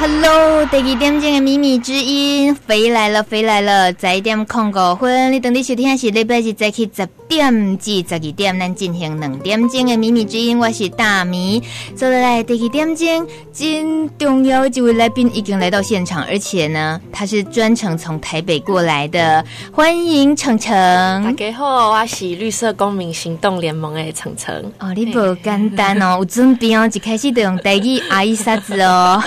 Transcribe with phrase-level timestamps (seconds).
[0.00, 11.60] Hello，第二点钟的秘密之音飞来了，飞来了，十一点空五分，你等你收听是礼拜日早起十点至十二点，咱进行两点钟的秘密之音，我是大米。
[11.96, 20.72] 走来来，第二点钟，真重要一位来宾已经来到现场，而且呢，他是专程从台北过来的，欢迎程程。
[21.24, 24.54] 大家好，我是绿色公民行动联盟的程程。
[24.78, 29.20] 哦，你不简单哦，有准备哦，一开始就用台语阿姨啥子哦，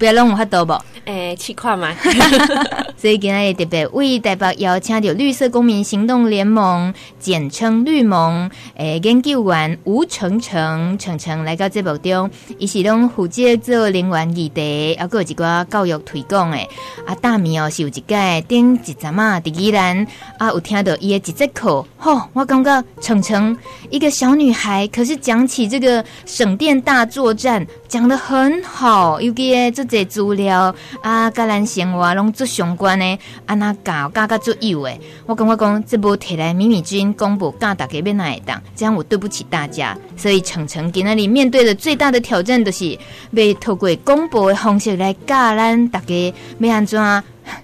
[0.00, 0.72] 边拢有法度不？
[1.04, 1.94] 诶，试看嘛。
[2.96, 16.68] 所以今日特别为台北邀请到绿色公民行动联盟，简称绿盟，诶，研究员吴程程程程来到节目中，伊是拢负责做能源议题，还有一寡教育推广诶。
[17.06, 20.06] 啊，大米哦，是有一届顶一阵嘛，第二栏
[20.38, 23.56] 啊，有听到伊的一节课，吼，我感觉程程
[23.88, 32.90] 一个小女孩，可是讲起这个省电大作战，讲得很好，尤其这些资料啊，甲咱生活拢做相关。
[32.90, 39.96] 安呢，安那教教教做有诶，我感觉讲，这部提来米米军公布，教大家要哪会当，这样我对不起大家。
[40.16, 42.98] 所以程程在那里面对的最大的挑战，就是
[43.30, 47.00] 要透过公布的方式来教咱大家要安怎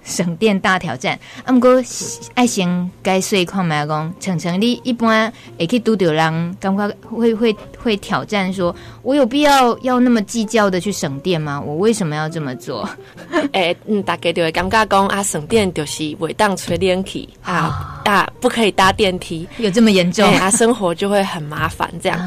[0.03, 1.17] 省电大挑战。
[1.43, 1.81] 啊，毋过
[2.33, 11.59] 爱先该说看麦讲，程程你一般会去拄着人，感觉会会会挑战说，我有必要要那么计较的去省电吗？
[11.59, 12.87] 我为什么要这么做？
[13.53, 20.25] 诶、欸，嗯，大家就会感觉讲啊，省电就是袂当吹冷气啊啊，不可以搭电梯，有这么严重？
[20.29, 22.19] 欸、啊，生活就会很麻烦，这样、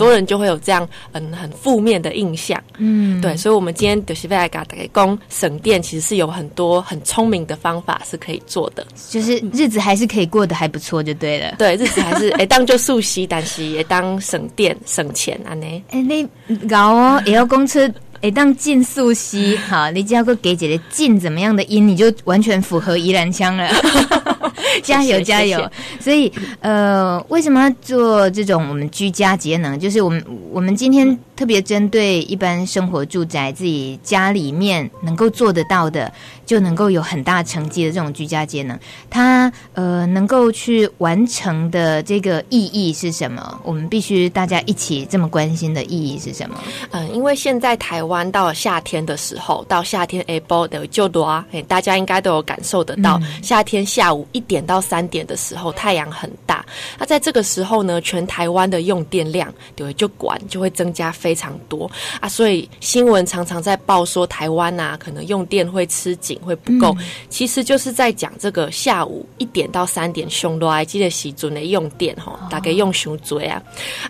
[0.00, 2.60] 多人就会有这样嗯很负面的印象。
[2.78, 11.48] 嗯，对，所以，我们今天就是要来给大家讲，省电其实是有很多很聪明的方法是可以做的，就是日子还是可以过得还不错，就对了。
[11.50, 15.66] 嗯、对，日子还是诶、欸， 当就速吸，但是也当省电省钱啊呢。
[15.90, 16.26] 哎，你
[16.68, 17.88] 搞哦，也要公车。
[18.22, 23.66] 哎，当进速吸，好，你只要给给姐姐进怎么样的音，你就完全符合宜兰腔了。
[24.82, 25.70] 加油加油！
[25.98, 29.78] 所以，呃，为什么要做这种我们居家节能？
[29.78, 36.12] 就是我们我们今天特别针对一般生活住宅自己家里面能够做得到的，
[36.44, 38.78] 就能够有很大成绩的这种居家节能，
[39.08, 43.58] 它呃能够去完成的这个意义是什么？
[43.64, 46.62] 我们必须大家一起这么关心的意义是什么？
[46.90, 56.62] 嗯，因为现在台湾到了夏天的时候，到夏天 April 的就多啊，大家应该都有感受得到，嗯、夏天下午一点到三点的时候，太阳很大。
[56.98, 62.28] 那在这个时候呢，全台湾的用电量对就管就会增加非常多啊。
[62.28, 67.06] 所以新闻常常在报说台湾啊，可能用电会吃紧，会不够、嗯。
[67.28, 73.60] 其实就是在讲这个下午一点到三点凶多埃及的时准的用电哈，大概用熊嘴啊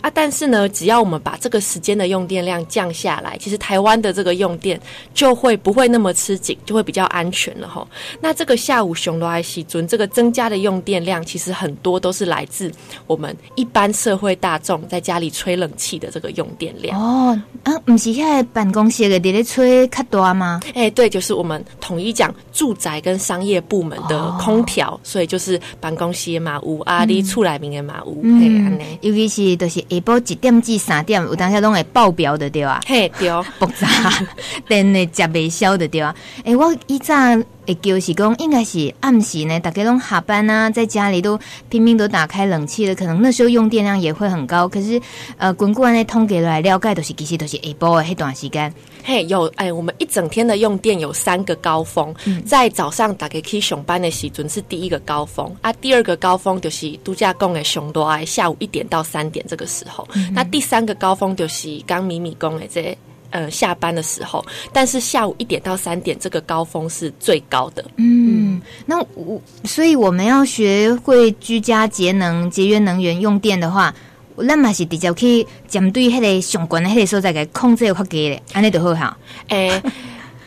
[0.03, 0.10] 啊。
[0.10, 4.78] 但是呢，只要我们把这个时间的用电量降下来，其实台湾的这个用电
[5.14, 7.87] 就会不会那么吃紧，就会比较安全了哈。
[8.20, 10.50] 那这个下午熊多埃及准这个增加。
[10.50, 12.72] 的用电量其实很多都是来自
[13.06, 20.60] 我们一般社会大众在家里吹冷气的这个用电量哦啊，不是现在办公室的在吹较大吗？
[20.69, 32.81] 哎、欸，对，就是我们统一讲住宅跟商业部门的空调、哦，所以就是办公室的嘛有啊，你厝内面的嘛有，嗯，尤其是都是下晡一点至三点，有当下拢会爆表的对啊？
[32.87, 33.28] 嘿，对，
[33.59, 33.88] 爆炸，
[34.66, 36.15] 电的接未消的对啊？
[36.38, 37.44] 哎、欸，我以前。
[37.75, 41.38] 就是讲，应该是暗时呢，大家都下班啊，在家里都
[41.69, 44.69] 拼命都打开冷气了，可能那时候用电量也会很高。
[44.69, 45.00] 可是，
[45.36, 48.72] 呃，滚过来通给来了解，都是其实都是下晡的那段时间。
[49.03, 62.97] 嘿，有哎，我们一整天的用电有三个高峰，嗯、在早上大家去上班的时准是第一个高峰啊，第二个高峰就是度假工的熊多爱下午一点到三点这个时候，嗯、那第三个高峰就是刚米米工的这。
[63.31, 67.85] 呃，下班的时候，但是下午一点到三点这个高峰是最高的。
[67.97, 73.95] 嗯，那我所以我们要学会居家节能、节约能源用电的话，
[74.37, 79.17] 那么是直接可以针对那个相关的迄个所在给控制有较低的，安尼就好哈。
[79.49, 79.83] 诶。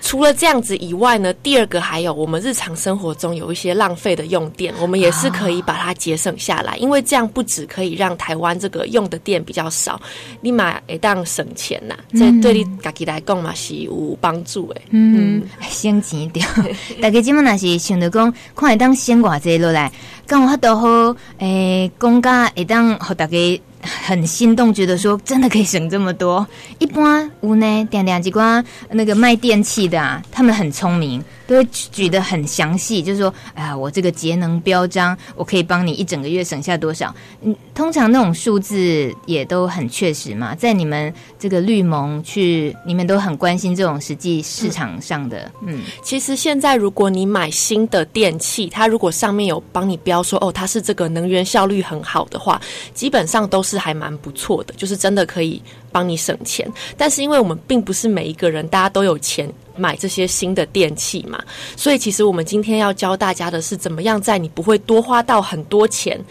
[0.04, 10.00] 除了这样子以外呢，第二个还有我们日常生活中有一些浪费的用电，我们也是可以把它节省下来，因为这样不止可以让台湾这个用的电比较少，
[10.42, 14.82] 立马也当省钱呐、嗯，这对你家己来讲嘛是有帮助的。
[14.90, 16.46] 嗯，省钱一点，
[17.02, 19.90] 大家今嘛那是想着讲，看会当省偌济落来，
[20.28, 23.62] 刚好都好，诶，公家会当和大家。
[23.84, 26.46] 很心动，觉得说真的可以省这么多。
[26.80, 31.24] 一般屋内点点几关那个卖电器的啊，他们很聪明。
[31.46, 37.14] 都会举得很详细，就是说，哎呀，我这个节能标章，我可以帮你一整个月省下多少？
[37.42, 40.56] 嗯，通常那种数字也都很确实嘛。
[40.56, 45.52] 在你们这个绿盟去，你们都很关心这种实际市场上的。
[45.62, 52.62] 嗯，嗯，其实现在如果你买新的电器，它如果上面有帮你标说，哦，它是这个能源效率很好的话，
[52.94, 55.62] 基本上都是还蛮不错的，就是真的可以
[55.94, 56.70] 帮你省钱。
[56.98, 59.50] 但是因为我们并不是每一个人，大家都有钱。
[59.76, 61.44] 买这些新的电器嘛，
[61.76, 66.24] 所以其实我们今天要教大家的是，怎么样在你不会多花到很多钱。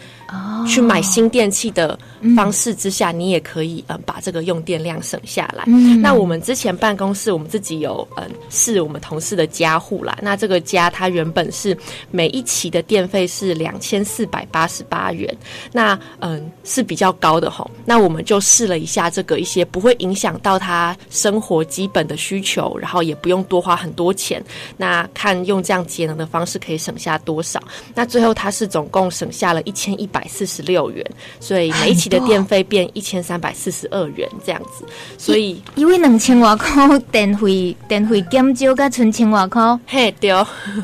[0.67, 1.97] 去买新电器的
[2.35, 5.63] 方式之下，嗯、你也可以嗯把这个用电量省下来。
[5.67, 10.17] 嗯、那我们之前办公室我们自己有嗯是我们同事的家户啦。
[10.21, 11.77] 那这个家它原本是
[12.11, 15.37] 每一期的电费是两千四百八十八元，
[15.71, 17.69] 那嗯是比较高的吼。
[17.85, 24.43] 那我们就试了一下这个一些不会影响到他生活基本的需求，然后也不用多花很多钱。
[24.77, 27.61] 那看用这样节能的方式可以省下多少？
[27.93, 30.22] 那最后他是总共省下了一千一百。
[30.27, 31.05] 四十六元，
[31.39, 34.85] 所以每一期的电费变一千三百四十二元这样子，
[35.17, 40.31] 所以因为两千瓦块电费，电费减少个存千瓦块，嘿对，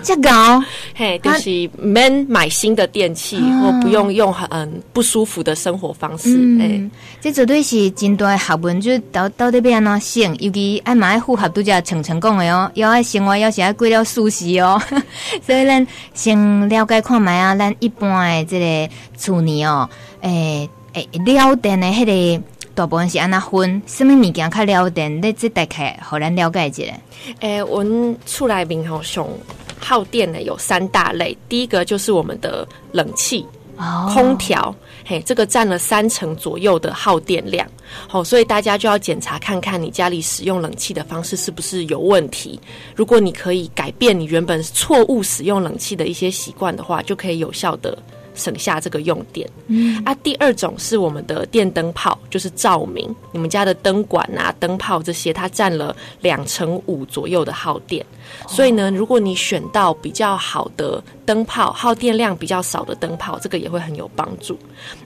[0.03, 0.61] 这高，
[0.95, 6.91] 嘿就是免买新的电器，啊、或不用用很不舒服的生活方式，哎、嗯，
[7.21, 14.81] 这绝对是真大的学问，就到到底要安怎省，尤其爱买符合度假层层讲的哦，要爱生活，要是爱过了舒适哦，
[15.45, 18.93] 所以咱先了解看买啊，咱一般的这个。
[19.29, 19.87] 去年哦，
[20.21, 22.05] 诶、欸、诶，了电的迄
[22.37, 22.43] 个
[22.73, 25.21] 大部分是安那分，什么物件较了电？
[25.21, 26.83] 你这大概互咱了解一下。
[27.41, 29.27] 诶、欸，阮厝内面吼上
[29.79, 33.45] 耗电的有三大类，第一个就是我们的冷气、
[33.77, 34.73] 哦、空调，
[35.05, 37.67] 嘿，这个占了三成左右的耗电量。
[38.07, 42.59] 好，所以大家就要检查看看你家里使用冷气的方式是不是有问题。
[42.95, 47.97] 如果你可以改变你原本错误使用冷气的一些习惯的话，就可以有效的。
[48.39, 58.03] 省下这个用电，嗯啊，第二种是我们的电灯泡，就是照明，你们家的灯管啊、灯泡这些，它占了两成五左右的耗电。
[58.47, 64.57] 所以呢，如果你选到比较好的灯泡，耗电量比较少的灯泡，这个也会很有帮助。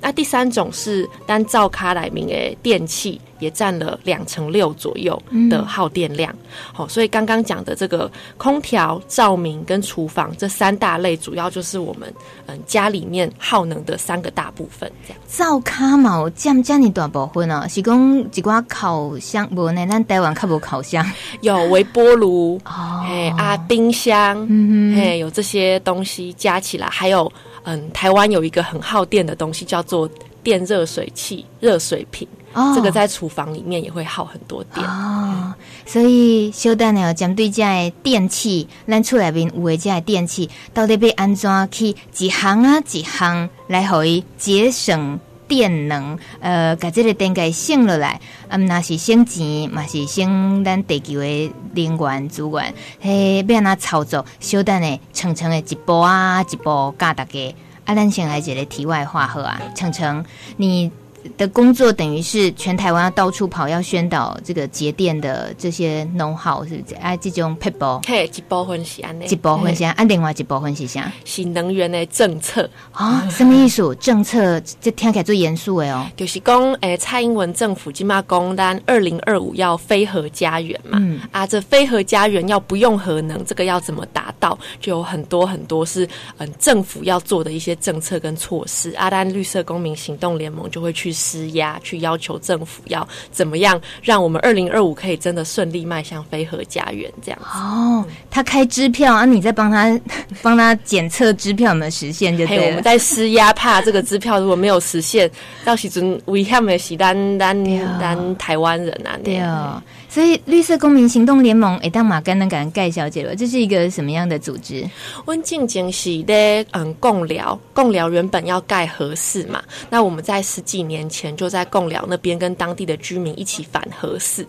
[0.02, 6.34] 那第三种是单照卡来明诶电器，也占了两成六左右的耗电量。
[6.72, 12.14] 好、嗯，所以刚刚讲的这个空调、照明跟厨房这三大类，主要就是我们
[12.46, 14.90] 嗯家里面耗能的三个大部分。
[15.08, 21.06] 这样，灶卡嘛，占占你大部分啊，是讲一寡烤箱，无呢，咱台湾较无烤箱，
[21.42, 23.04] 有微波炉哦。
[23.14, 27.32] 哎啊，冰箱，嗯哼，嘿，有这些东西加起来，还有，
[27.64, 30.10] 嗯，台湾有一个很耗电的东西叫做
[30.42, 35.54] 电热水器、热水瓶，哦，这个在厨房里面也会耗很多电哦。
[35.86, 45.20] 所以，小丹呢，针对这的电器，咱厝内面有的这的电器，到底要安怎去一项啊一项来可以节省？
[45.48, 48.20] 电能，呃，把这个电给省落来，
[48.50, 54.26] 啊，那是省钱，嘛是省咱地球的能源资源，嘿，要安怎操作？
[54.40, 57.56] 小等的，层层的一步啊，一步教大家。
[57.86, 60.26] 啊，咱先来一个题外话好啊，程程
[60.58, 60.92] 你。
[61.38, 66.96] 的工作等于是全台湾要到处跑，要宣导这个节电的这些 know how 是不是？
[66.96, 71.12] 啊，这种撇步，嘿，一部分是安尼，一部分是啊，另外一部分是啥？
[71.24, 73.26] 是能源的政策啊？
[73.32, 73.96] 什么意思？
[73.96, 76.06] 政策这听起来最严肃的哦。
[76.18, 80.98] 就是讲，诶、欸，蔡英文政府今嘛讲，单二零二五要非核家园嘛。
[81.02, 81.22] 嗯。
[81.32, 84.58] 啊，这非核家园要不用核能，这个要怎么达到？
[84.82, 88.92] 就有很多很多是嗯，政府要做的一些政策跟措施。
[88.98, 91.13] 阿、啊、丹绿色公民行动联盟就会去。
[91.14, 98.04] 施压去要求政府要怎么样，让我们二零二五可以真的顺利迈向非核家园这样子哦。
[98.32, 100.00] 他开支票啊，你在帮他
[100.42, 102.66] 帮他检测支票有没有实现就对了。
[102.66, 105.30] 我们在施压，怕这个支票如果没有实现，
[105.64, 107.66] 到时阵危险的是咱咱
[108.00, 109.16] 咱台湾人啊。
[109.24, 109.82] 对哦，
[110.14, 114.88] 所以绿色公民行动联盟，哎，当马干能感盖小姐了，这是一个什么样的组织？
[115.26, 116.34] 温静静是的，
[116.72, 121.10] 嗯，贡寮贡寮原本要盖核四嘛，那我们在十几年。
[121.14, 124.44] 前就在贡寮那边跟当地的居民一起反核四。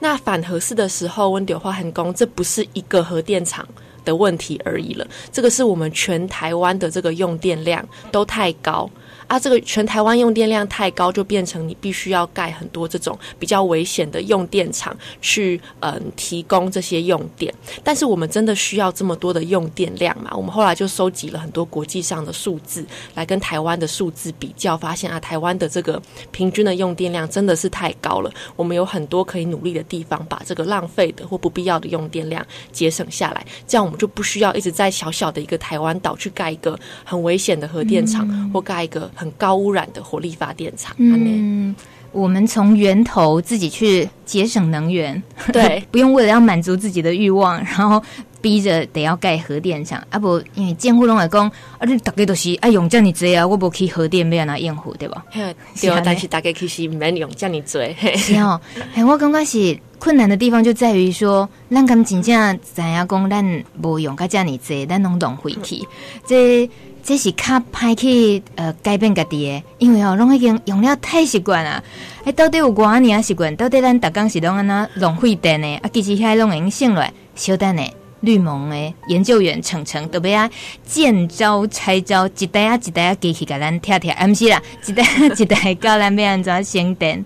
[0.00, 3.64] 那反核四的时候，温丢花很公，这不是一个核电厂
[4.04, 8.90] 的问题而已了，这个是我们全台湾的这个用电量都太高
[9.28, 17.52] 啊，这个全台湾用电量太高，就变成你必须要盖很多这种比较危险的用电厂去嗯提供这些用电。
[17.84, 20.30] 但是我们真的需要这么多的用电量嘛？
[20.34, 28.32] 我们后来就收集了很多国际上的数字，来跟台湾的数字比较，发现啊，台湾的这个平均的用电量真的是太高了。
[28.56, 40.94] 我们有很多可以努力的地方，把这个浪费的或不必要的用电量节省下来，这样我们就不需要一直在小小的一个台湾岛去盖一个很危险的核电厂，嗯、或盖一个很高污染的火力发电厂。
[40.98, 41.74] 嗯，
[42.12, 45.20] 我们从源头自己去节省能源，
[45.52, 48.02] 对， 不用为了要满足自己的欲望，然后
[48.40, 51.46] 逼着得要盖核电厂啊不，因为建户拢会讲，
[51.78, 55.24] 啊你大家都是爱用这么多啊，我不去核电要哪应付对吧？
[55.32, 55.54] 对，
[56.04, 57.82] 但是大家其实免用这么多。
[58.16, 58.60] 是哦，
[58.94, 59.78] 哎，我感觉是。
[60.00, 65.84] 困难的地方就在于说，咱敢真正知影讲，咱无用甲遮尔济，咱拢浪费去。
[66.24, 66.70] 这
[67.08, 71.82] 这是较歹去呃改变家己的，因为哦，拢已经用了太习惯了。
[72.24, 73.56] 哎，到底有偌尔习惯？
[73.56, 75.76] 到底咱逐工是拢安那浪费电呢？
[75.76, 77.02] 啊，其实遐拢已经省落，
[77.34, 77.82] 小等呢。
[78.20, 80.50] 绿盟的研究员程程都要啊，
[80.84, 87.24] 见招拆招，一代啊一代啊，机器给咱跳跳，不是啦，一代一代教咱要安怎省电。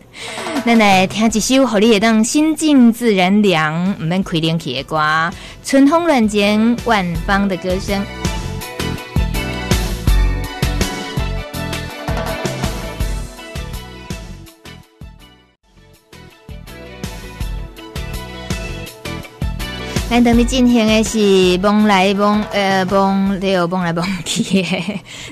[0.64, 4.96] 咱来听一首，互你会当心静自然凉，毋免开冷气的歌，
[5.64, 8.00] 春风软剪万芳的歌声。
[20.12, 24.68] 咱等你进行的是蹦来蹦呃蒙了蒙来蹦去的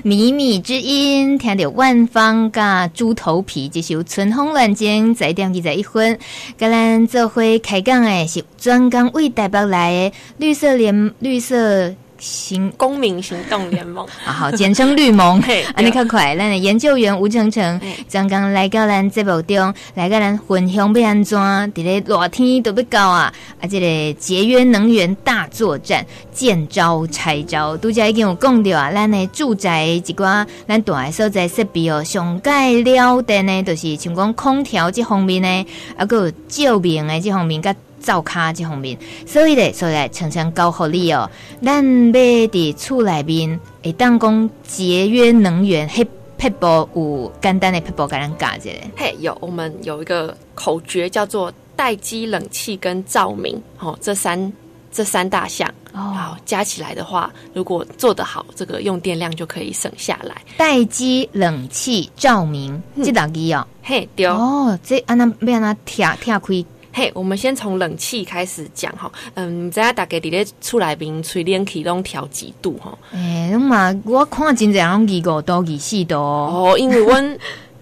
[0.03, 6.17] 靡靡之音，听着万芳甲猪头皮这首春风乱剪，在点二十一分，
[6.57, 11.93] 跟咱做伙开讲的是专工为台北来的绿色联绿色。
[12.21, 15.41] 行公民行动联盟 啊，好，简称绿盟。
[15.73, 21.39] 安尼较快，咱的研究员吴成成刚刚来到咱节目中，来到咱分享要安怎，
[21.73, 23.33] 伫咧热天都要到啊！
[23.59, 27.75] 啊，这个节约能源大作战，见招拆招。
[27.77, 35.65] 拄则已经有讲到啊，咱的住宅一寡咱大的所在设备哦，上盖了的呢，就是像讲空调这方面呢，
[35.97, 37.75] 啊，有照明的这方面甲。
[38.01, 41.29] 灶卡这方面，所以咧，所以来常常教互你哦。
[41.61, 46.05] 咱要伫厝内面，会当讲节约能源，迄
[46.37, 46.65] 撇步
[46.95, 48.69] 有简单的撇步，给咱教一下。
[48.97, 54.51] 嘿，有我们有一个口诀叫做待机、冷气跟照明，哦，这三
[54.91, 60.35] 这三大项，哦，好加起来的话，如果做得好，这个用电量就可以省下来。
[60.57, 66.65] 待机、冷气、照明，这档机哦，嘿，对哦，这安那要安那跳跳开。
[66.93, 69.11] 嘿，我们先从冷气开始讲哈。
[69.35, 72.97] 嗯，大家大概伫咧厝内面吹冷气拢调几度哈？
[73.13, 76.75] 哎，那么我看真济人二五度、二四度哦。
[76.77, 77.37] 因为阮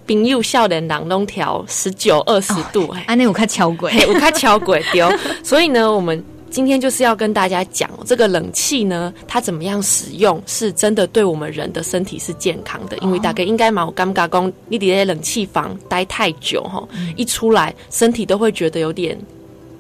[0.08, 5.18] 朋友少年人拢调十九、二十度，哎，安尼有较超过，有较超过对。
[5.44, 6.24] 所以呢，我们。
[6.50, 12.98] 今天就是要跟大家讲这个冷气呢，它怎么样使用，是真的对我们人的身体是健康的。
[13.00, 19.18] 因为大概应该嘛，我刚刚讲，你在冷气房待太久哈，一出来身体都会觉得有点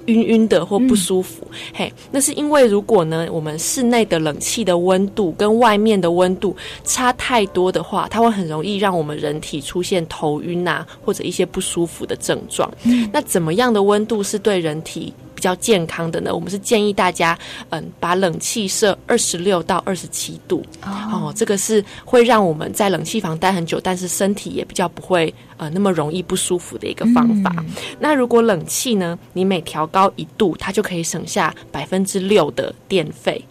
[0.05, 1.45] 晕晕的或不舒服。
[1.51, 12.71] 嗯、嘿，那是因为如果呢，我们室内的冷气的温度跟外面的温度差太多的话，它会很容易让我们人体出现头晕啊，或者一些不舒服的症状。
[12.83, 17.37] 嗯、那怎么样的温度是对人体比较健康的呢，我们是建议大家，
[17.69, 27.55] 嗯，把冷气设二十六到二十七度哦，哦，这个是会让我们在冷气房待很久，但是身体也比较不会呃那么容易不舒服的一个方法。
[27.59, 27.67] 嗯、
[28.01, 33.41] 那如果冷气呢，你每调高一度，它就可以省下百分之六的电费。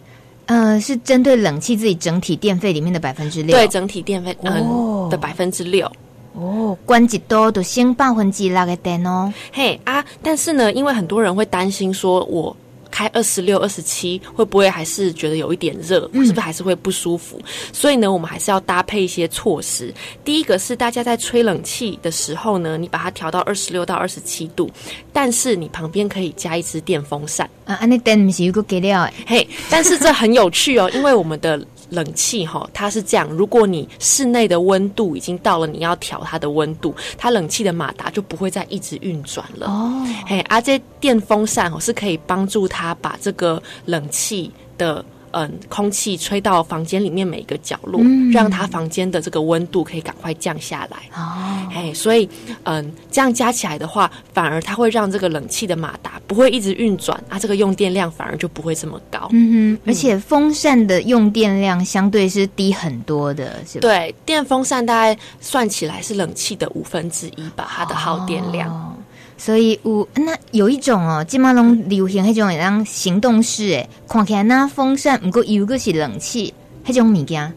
[0.45, 5.91] 呃，是针对冷气自己整体电费里面的百分之六，对，整体电费嗯、哦、的百分之六。
[6.33, 9.33] 哦，关一多就省百分之六的电哦。
[9.51, 12.55] 嘿啊，但是呢，因为很多人会担心说，我
[12.91, 17.41] 开二十六、二十七会不会还是觉得有一点热，嗯、是不是还是会不舒服？
[17.73, 19.93] 所以呢，我们还是要搭配一些措施。
[20.23, 24.69] 第一个是大家在吹冷气的时候呢，你把它调到二十六到二十七度，
[25.11, 27.75] 但是你旁边可以加一支电风扇啊。
[27.75, 31.59] 安尼电不是有个给料嘿，但是这很有趣哦，因为我们的。
[31.89, 39.67] 冷气哈，它是这样，如果你室内的温度已经到了你要调它的温度，它冷气的马达就不会再一直运转了。
[39.67, 50.97] 哦，嘿，而这电风扇哦是可以帮助它把这个冷气的嗯空气吹到房间里面每一个角落，嗯、让它房间的这个温度可以赶快降下来。
[51.15, 52.29] 哦，哎，所以
[52.63, 59.27] 嗯，这样加起来的话，反而它会让这个冷气的马达不会一直运转啊，这个用电量反而就不会这么高。
[59.31, 63.81] 嗯哼，而且风扇的用电量相对是低很多的，是吧？
[63.81, 68.69] 对，电风扇大概算起来是冷气的五分之一吧，它的耗电量。
[68.69, 68.93] 哦
[69.39, 76.53] 所以有那有一种哦，今马拢流行迄种让行动式诶，看起来那风扇不过有个是冷气，
[76.85, 77.55] 迄种物件。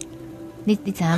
[0.64, 1.16] 你你知道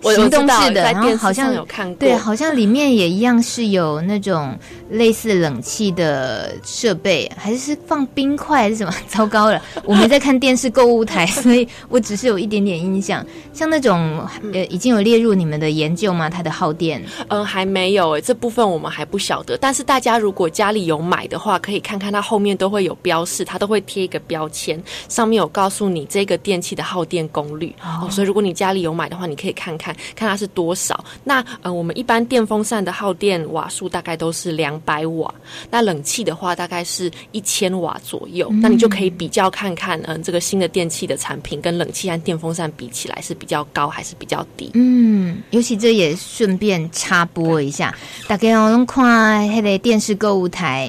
[0.00, 0.10] 不？
[0.12, 4.56] 行动式的，然后好像有看过，对，好像里面也一样是有那种
[4.90, 8.92] 类似冷气的设备，还是放冰块还是什么？
[9.08, 13.24] 糟糕了，我没在看电视购物台，所以我只是有一点点印象。
[13.52, 16.28] 像那种呃，已经有列入你们的研究吗？
[16.28, 17.02] 它的耗电？
[17.28, 19.56] 嗯，还没有诶，这部分我们还不晓得。
[19.56, 27.74] 但是大家如果家里有买的话，可以看看它后面都会有标示，它都会贴一个标签，上面有告诉你这个电器的耗电功率。
[27.82, 31.04] 哦，所以如果你家里有买的话，你可以看看看它是多少。
[31.24, 35.32] 那呃，我们一般电风扇的耗电瓦数大概都是两百瓦，
[35.70, 38.48] 那冷气的话大概是一千瓦左右。
[38.50, 44.70] 嗯、那你就可以比较看看，嗯、呃，这个新的电器的产品跟冷气和电风扇比起来是比较高还是比较低？
[44.74, 47.94] 嗯，尤其这也顺便插播一下，
[48.28, 50.88] 大家我们看那个电视购物台，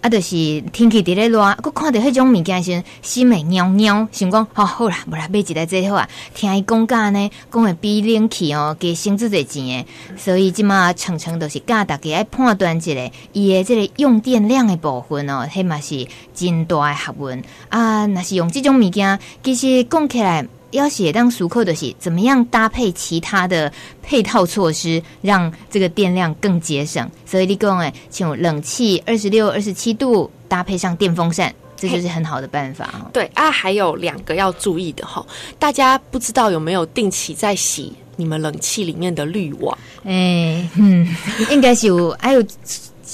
[0.00, 7.23] 啊，就是天气在热，我看到那种物件先心美喵喵，想讲好好啦，不然买一台最好啊，听伊讲价呢。
[7.50, 18.06] 会比冷气哦，给薪资最钱诶，所以即马常常都是教大家来判断一下，伊诶这个用电量的部分哦，迄嘛是真大诶学问啊。
[18.06, 27.10] 那是用这种物件，其实讲起来要写当熟扣的是怎么样搭配其他的配套措施，让这个电量更节省。
[27.24, 31.54] 所以你讲诶，像冷气二十六、二十七度搭配上电风扇。
[31.76, 33.10] 这就是很好的办法哈。
[33.12, 35.24] 对啊，还有两个要注意的哈，
[35.58, 39.76] 大家不知道有没有定期在洗你们冷气里面的滤网？
[40.04, 41.06] 哎，嗯，
[41.50, 42.44] 应该是有，还有。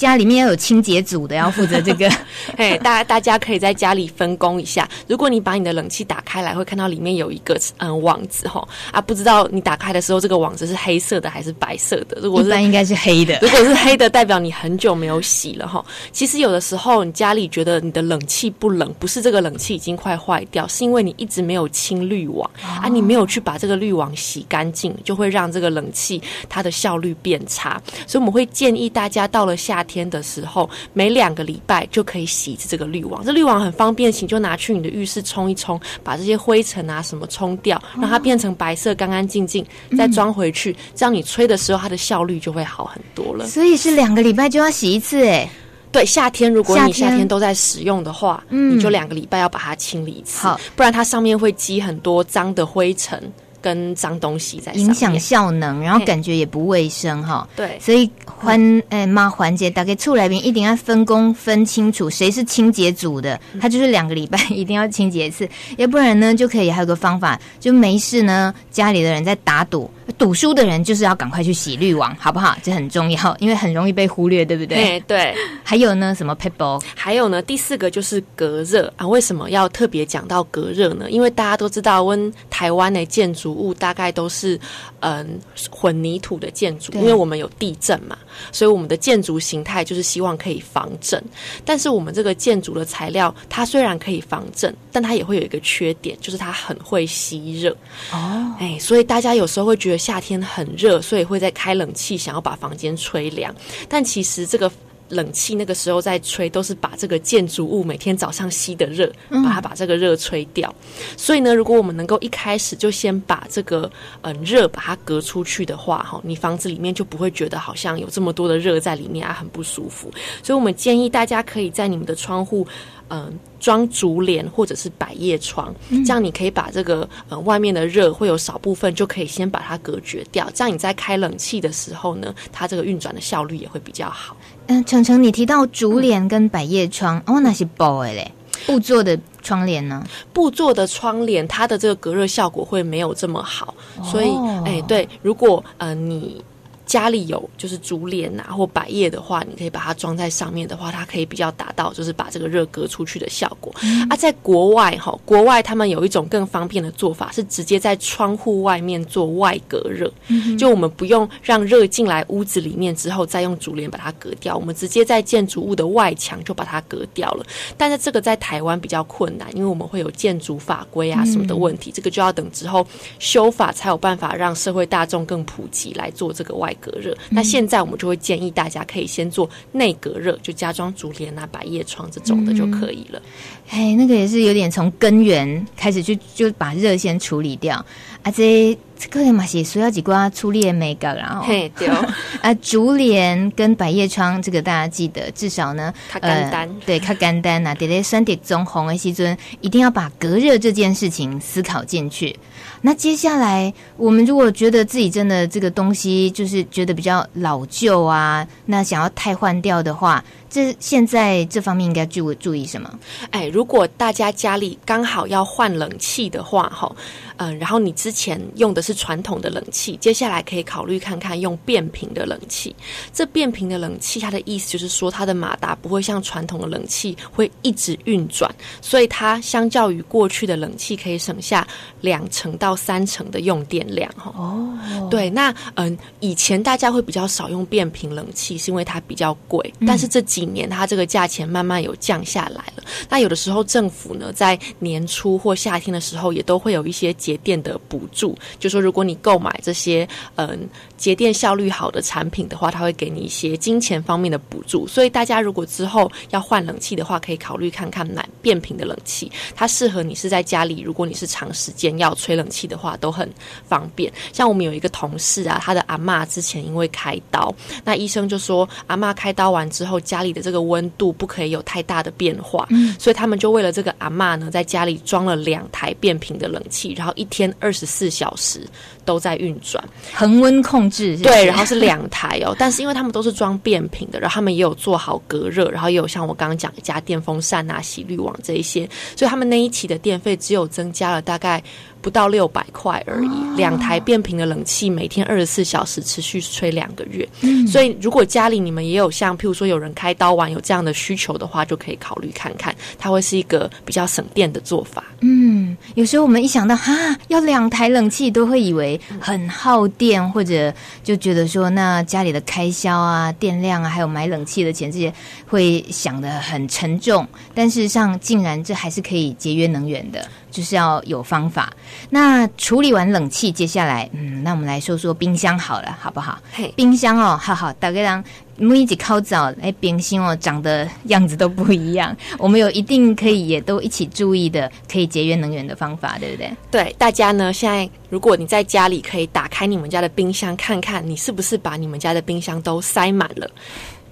[0.01, 2.09] 家里面要有清洁组的，要负责这个。
[2.57, 4.89] 哎，大大家可以在家里分工一下。
[5.07, 12.19] 如果你把你的冷气打开来，会看到里面有一个嗯网子哈啊，不知道你打开的时候这个网子是黑色的还是白色的？
[12.19, 13.37] 如果是，应该是黑的。
[13.43, 15.85] 如果是黑的，代表你很久没有洗了哈。
[16.11, 27.79] 其实有的时候你家里觉得你的冷气不冷，不是这个冷气已经快坏掉，是因为你一直没有清滤网啊，你没有去把这个滤网洗干净，就会让这个冷气它的效率变差。
[28.07, 29.90] 所以我们会建议大家到了夏天。
[29.91, 33.21] 天的时候，每两个礼拜就可以洗一次这个滤网。
[33.25, 39.65] 这滤网很方便，请就拿去你的浴室冲一冲，把这些灰尘啊什么冲掉，让它变成白色，干干净净，
[39.97, 40.73] 再装回去。
[40.95, 43.45] 这样你吹的时候，它的效率就会好很多了。
[43.45, 45.49] 所以是两个礼拜就要洗一次，哎，
[45.91, 53.21] 对，夏天如果你夏天都在使用的话，嗯，你就两个礼拜要把它清理一次，不然它上面会积很多脏的灰尘。
[53.61, 57.47] 跟脏东西在影响效能，然后感觉也不卫生哈。
[57.55, 65.47] 对，所以环诶嘛环节，大概厝内面一定要分工分清楚，谁是清洁组的，他就是两个礼拜一定要清洁一次，
[65.77, 72.57] 要不然呢就可以还有个方法，就没事呢，家里的人在打赌，赌输的人就是要赶快去洗滤网，好不好？
[72.63, 74.99] 这很重要，因为很容易被忽略，对不对？
[75.01, 75.33] 对。
[75.63, 76.81] 还有呢，什么撇步？
[76.95, 79.07] 还有呢，第四个就是隔热啊。
[79.07, 81.09] 为什么要特别讲到隔热呢？
[81.09, 84.59] 因为大家都知道，温台湾的建筑物大概都是
[84.99, 88.17] 嗯混凝土的建筑，因为我们有地震嘛，
[88.51, 91.23] 所以我们的建筑形态就是希望可以防震。
[91.65, 97.75] 但是我们这个建筑的材料，它虽然可以防震，但它也会有一个缺点，就是它很会吸热
[98.11, 98.55] 哦。
[98.59, 103.53] 哎，所以大家有时候会觉得夏天很热，所以会在开冷气，想要把房间吹凉。
[103.87, 104.71] 但其实这个。
[105.11, 110.73] 冷气那个时候在吹，都是把这个建筑物每天早上吸的热，把它把这个热吹掉。
[110.79, 111.17] 嗯。
[111.17, 120.11] 所以呢，如果我们能够一开始就先把这个嗯热把它隔出去的话，哈，你房子里面就不会觉得好像有这么多的热在里面啊，很不舒服。
[120.41, 122.65] 所以我们建议大家可以在你们的窗户。
[123.13, 134.37] 嗯，装竹帘或者是百叶窗，嗯，这样你可以把这个呃外面的热会有少部分就可以先把它隔绝掉，这样你在开冷气的时候呢，它这个运转的效率也会比较好。
[134.71, 138.31] 嗯，程程，你提到竹帘跟百叶窗，嗯、哦，那是布的嘞，
[138.65, 140.01] 布做的窗帘呢？
[140.31, 144.31] 布做的窗帘，它的这个隔热效果会没有这么好，哦、所以，
[144.63, 146.41] 哎，对，如果呃你。
[146.85, 153.73] 家里有就是竹帘啊或百叶的话，你可以把它装在上面的话，它可以比较达到就是把这个热隔出去的效果。
[153.81, 167.45] 嗯、啊，在国外哈，国外他们有一种更方便的做法，是直接在窗户外面做外隔热，嗯、就我们不用让热进来屋子里面之后再用竹帘把它隔掉，我们直接在建筑物的外墙就把它隔掉了。
[167.77, 172.85] 但是这个在台湾比较困难，因为我们会有建筑法规啊什么的问题，嗯、这个就要等之后
[173.19, 177.13] 修法才有办法让社会大众更普及来做这个外隔热。
[177.13, 183.21] 嗯、那现在我们就会建议大家可以先做内隔热，就加装竹帘啊、百叶窗这种的就可以了。
[183.69, 187.77] 哎、嗯，那个也是有点从根源开始去就把热先处理掉
[188.23, 188.77] 啊，这。
[189.01, 192.07] 这个嘛是需要几挂处理的美感，然后嘿对哦，
[192.39, 202.37] 啊竹帘跟百叶窗，这个大家记得，至少呢，它简单，对，它简单呐，得在酸点中红的时阵，一定要把隔热这件事情思考进去。
[202.83, 212.99] 那接下来，我们如果觉得自己真的这个东西就是觉得比较老旧啊，那想要汰换掉的话，这现在这方面应该注注意什么？
[213.29, 216.93] 哎，如果大家家里刚好要换冷气的话，哈，
[217.37, 222.75] 嗯，然后你之前用的是传统的冷气，接下来可以考虑看看用变频的冷气。
[223.13, 231.65] 这变频的冷气，它的意思就是说，它的马达不会像传统的冷气会一直运转，所以它相较于过去的冷气，可以省下
[232.01, 234.33] 两成到三成的用电量哈。
[234.35, 239.73] 哦，对，那嗯，以前大家会比较少用变频冷气，是因为它比较贵。
[239.87, 242.83] 但是这几年它这个价钱慢慢有降下来了。
[243.09, 254.87] 那有的时候政府呢，在年初或夏天的时候，也都会有一些节电的补助，就说如果你购买这些嗯节电效率好的产品的话，它会给你一些金钱方面的补助。
[254.87, 262.61] 所以大家如果之后要换冷气的话，可以考虑看看买变频的冷气，它适合你是在家里，如果你是长时间要吹冷气。
[262.71, 263.29] 的话都很
[263.67, 278.67] 方便，像我们有一个同事啊，他的阿嬷之前因为开刀，那医生就说阿嬷开刀完之后，家里的这个温度不可以有太大的变化，嗯，所以他们就为了这个阿妈呢，在家里装了两台变频的冷气，然后一天二十四小时
[279.05, 279.83] 都在运转，
[280.13, 281.17] 恒温控制？
[281.17, 291.61] 对，然后是两台哦， 但是因为他们都是装变频的，然后他们也有做好隔热，然后也有像我刚刚讲的加电风扇啊、洗滤网这一些，所以他们那一期的电费只有增加了大概。
[292.01, 297.29] 不到六百块而已，两台变频的冷气，每天二十四小时持续吹两个月。
[297.41, 305.03] 嗯，所以如果家里你们也有像譬如说有人开刀完有这样的需求的话，就可以考虑看看，它会是一个比较省电的做法。
[305.19, 310.73] 嗯，有时候我们一想到哈要两台冷气，都会以为很耗电，或者
[311.03, 315.13] 就觉得说那家里的开销啊、电量啊，还有买冷气的钱这些
[315.51, 317.27] 会想的很沉重。
[317.53, 320.25] 但事实上，竟然这还是可以节约能源的。
[320.51, 321.71] 就是要有方法。
[322.09, 326.37] 那处理完冷气，接下来，嗯，那我们来说说冰箱好了，好不好？
[326.51, 328.21] 嘿冰箱哦，好好，大家让
[328.57, 332.13] 每一集靠早，哎，冰箱哦，长的样子都不一样。
[332.37, 336.51] 我们有一定可以也都一起注意的，可以节约能源的方法，对不对？
[336.69, 343.49] 对，大家呢，现在如果你在家里可以打开你们家的冰箱，看看你是不是把你们家的冰箱都塞满了。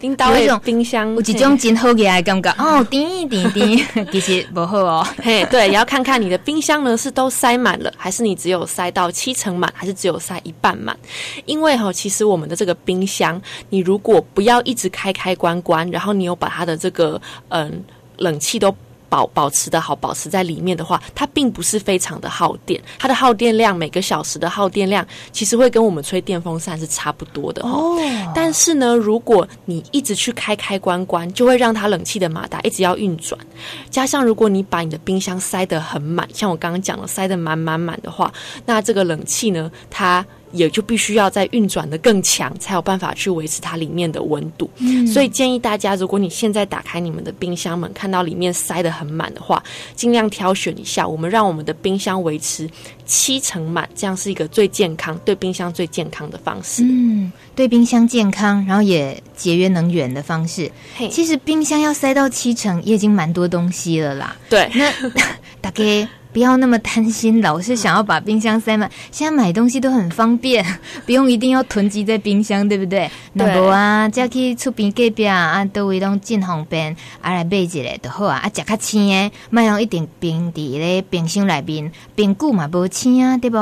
[0.01, 3.77] 有一种冰箱，有一种真好嘅感觉哦，甜一点点，
[4.11, 5.05] 其实不好哦。
[5.21, 10.97] 嘿，对，也要看看你的冰箱呢是都塞满了，还是你只有塞到七成满，还是只有塞一半满？
[11.45, 17.83] 因为哈，其实我们的这个冰箱，你如果不要一直开开关关，然后你有把它的这个嗯
[18.17, 18.73] 冷气都。
[19.09, 27.99] 保保持的好，保持在里面的话，它并不是非常的耗电，它的耗电量每个小时的耗电量其实会跟我们吹电风扇是差不多的哦。
[28.33, 33.39] 但是呢，如果你一直去开开关关，就会让它冷气的马达一直要运转。
[33.89, 38.31] 加上如果你把你的冰箱塞得很满，像我刚刚讲的塞得满满满的话，
[38.65, 40.25] 那这个冷气呢，它。
[40.51, 44.69] 也就必须要再运转的更强，才有办法去维持它里面的温度。
[44.77, 49.63] 嗯，所以建议大家，如果你现在打开你们的冰箱门，看到里面塞得很满的话，
[49.95, 52.69] 尽量挑选一下，我们让我们的冰箱维持
[53.05, 56.83] 七成满，这样是一个最健康、对冰箱最健康的方式。
[56.83, 60.71] 嗯，对冰箱健康，然后也节约能源的方式。
[60.95, 64.35] 嘿，其实冰箱要塞到七成，也已经蛮多东西了啦。
[64.49, 64.91] 对，那
[65.61, 66.07] 大概。
[66.31, 68.89] 不要那么贪心， 老是想要把冰箱塞满。
[69.11, 70.63] 现在买东西都很方便，
[71.05, 73.09] 不用一定要囤积在冰箱，对不对？
[73.33, 78.37] 那不啊，再去出边隔壁啊，都会拢真方便，啊来买一个就好啊。
[78.43, 83.57] 啊，食较青诶，卖用一点冰滴咧冰箱内面，冰固嘛不青啊，对不？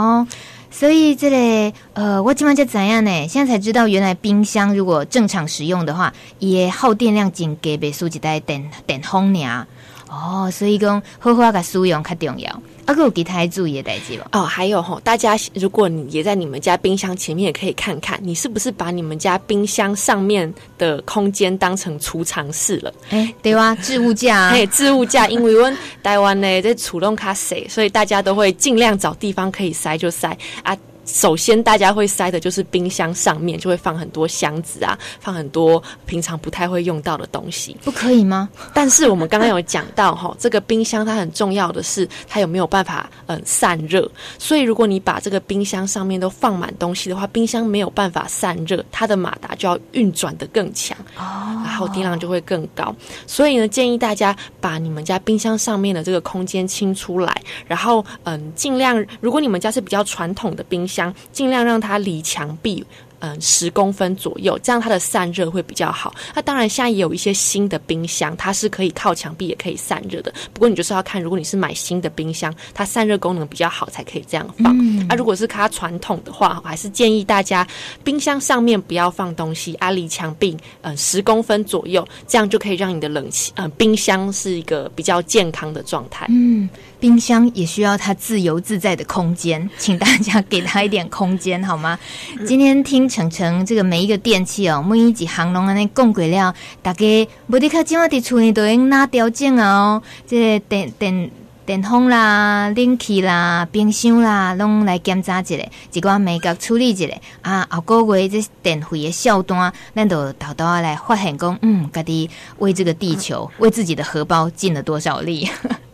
[0.69, 3.27] 所以这个呃，我今晚就怎样呢？
[3.27, 9.65] 现在才知道，原来冰箱如果正常使用的话，也耗电量仅给别数几代电电风量。
[10.09, 12.61] 哦，所以讲好好个使用较重要。
[12.85, 22.93] 啊，有其他注意的代志哦，还有吼，大家如果你也在你们家冰箱前面，也可以看看，你是不是把你们家冰箱上面的空间当成储藏室了？
[23.09, 30.77] 哎、欸，对哇，置物架， 哎，置物架，因为我们台湾呢在储弄卡塞，所以大家都会尽量找地方可以塞就塞啊。
[31.07, 37.75] 首先，大家会塞的就是冰箱上面，就会放很多箱子啊，放很多平常不太会用到的东西。
[37.81, 38.49] 不可以吗？
[38.73, 44.09] 但是我们刚刚有讲到哈，这个冰箱它很重要的是它有没有办法嗯散热。
[44.37, 52.93] 所以如果你把这个冰箱上面都放满东西的话，冰箱没有办法散热，它的马达就要运转的更强，哦，然后电量就会更高。
[53.25, 60.96] 所以呢，建议大家把你们家冰箱上面的这个空间清出来，然后嗯，尽量如果你们家是比较传统的冰箱。
[61.31, 62.85] 尽量让它离墙壁。
[63.19, 66.13] 嗯，十公分左右，这样它的散热会比较好。
[66.35, 70.31] 那当然，现在也有一些新的冰箱，它是可以靠墙壁也可以散热的。
[70.53, 74.77] 不过你就是要看，如果你是买新的冰箱，它散热功能比较好，才可以这样放。
[74.77, 77.67] 嗯、啊，如果是它传统的话，还是建议大家
[78.03, 86.27] 冰箱上面不要放东西，啊，离墙壁嗯十公分左右，这样就可以让你的冷气嗯冰箱是一个比较健康的状态。
[86.29, 91.97] 嗯，冰箱也需要它自由自在的空间，请大家给它一点空间好吗？
[92.45, 93.07] 今天听。
[93.07, 100.01] 程程这个每一个电器哦，每一级行龙啊，那供轨了，大家不得卡今晚的处理都用哪调整哦。
[100.27, 101.31] 这个电电
[101.65, 105.55] 电风啦、冷气啦、冰箱啦，拢来检查一下，
[105.93, 107.07] 一寡美甲处理一下
[107.41, 107.65] 啊。
[107.71, 115.49] 后个月这电费的销单，咱都偷偷来发现讲，嗯，家己为这个地球、为自己的荷包尽了多少力。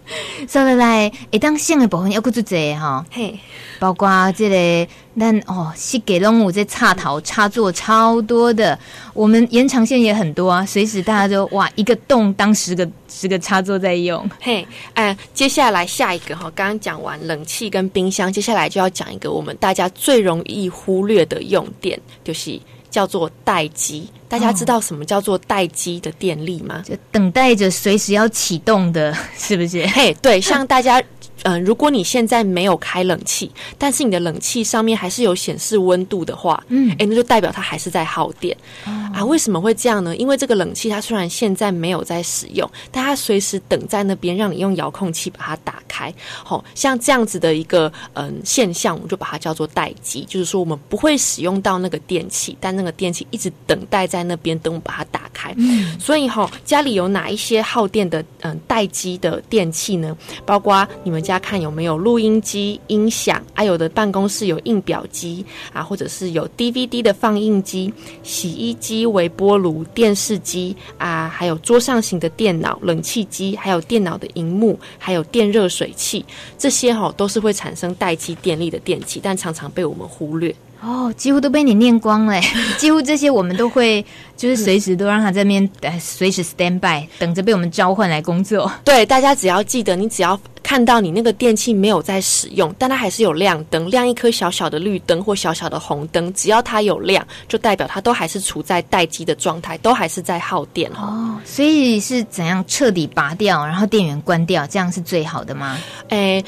[0.48, 3.40] 说来来，一当性的部分要够足济哈，嘿，
[3.80, 8.78] 包括这个咱哦，是给拢有这插头插座超多的，
[9.14, 22.60] 我们延长线也很多啊，随时大家都哇一个洞当十个十个插座在用，嘿，哎，接下来下一个哈，刚刚讲完冷气跟冰箱，接下来就要讲一个我们大家最容易忽略的用电，就是。
[22.94, 26.84] 叫做待机，大家知道什么叫做待机的电力吗？
[26.86, 29.84] 就等待着随时要启动的，是不是？
[29.88, 31.02] 嘿，对，像大家。
[31.44, 38.56] 嗯，如果你现在没有开冷气，但是你的冷气上面还是有显示温度的话，嗯，哎，那就代表它还是在耗电。
[38.86, 39.26] 哦、啊。
[39.26, 40.16] 为什么会这样呢？
[40.16, 46.14] 因为这个冷气它虽然现在没有在使用，但它随时等在那边，让你用遥控器把它打开。
[46.44, 55.54] 好、哦，像这样子的一个嗯现象，我们就把它叫做待机，就是说我们不会使用到那个电器，但那个电器一直等待在那边，等我们把它打开。
[55.58, 60.16] 嗯，所以哈、哦，家里有哪一些耗电的嗯待机的电器呢？
[60.46, 61.34] 包括你们家。
[61.34, 63.42] 大家看有没有录音机、音响？
[63.56, 76.24] 啊，有的办公室有印表机啊，或者是有 DVD 的放映机、洗衣机、微波炉、电视机啊，还有桌上型的电脑、冷气机，还有电脑的荧幕，还有电热水器，
[76.56, 80.56] 这些哈、都是会产生待机电力的电器，但常常被我们忽略。
[80.86, 82.42] 哦，几乎都被你念光了，
[82.78, 88.70] 几乎这些我们都会，就是随时都让他在那边，呃，随时 stand by，等着被我们召唤来工作。
[88.84, 101.00] 对，大家只要记得，你只要看到你那个电器没有在使用，但它还是有亮灯，亮一颗小小的绿灯或小小的红灯，只要它有亮，就代表它都还是处在待机的状态，都还是在耗电哦。
[101.00, 105.78] 哦，所以是怎样彻底拔掉，然后电源关掉，这样是最好的吗？
[106.10, 106.44] 诶。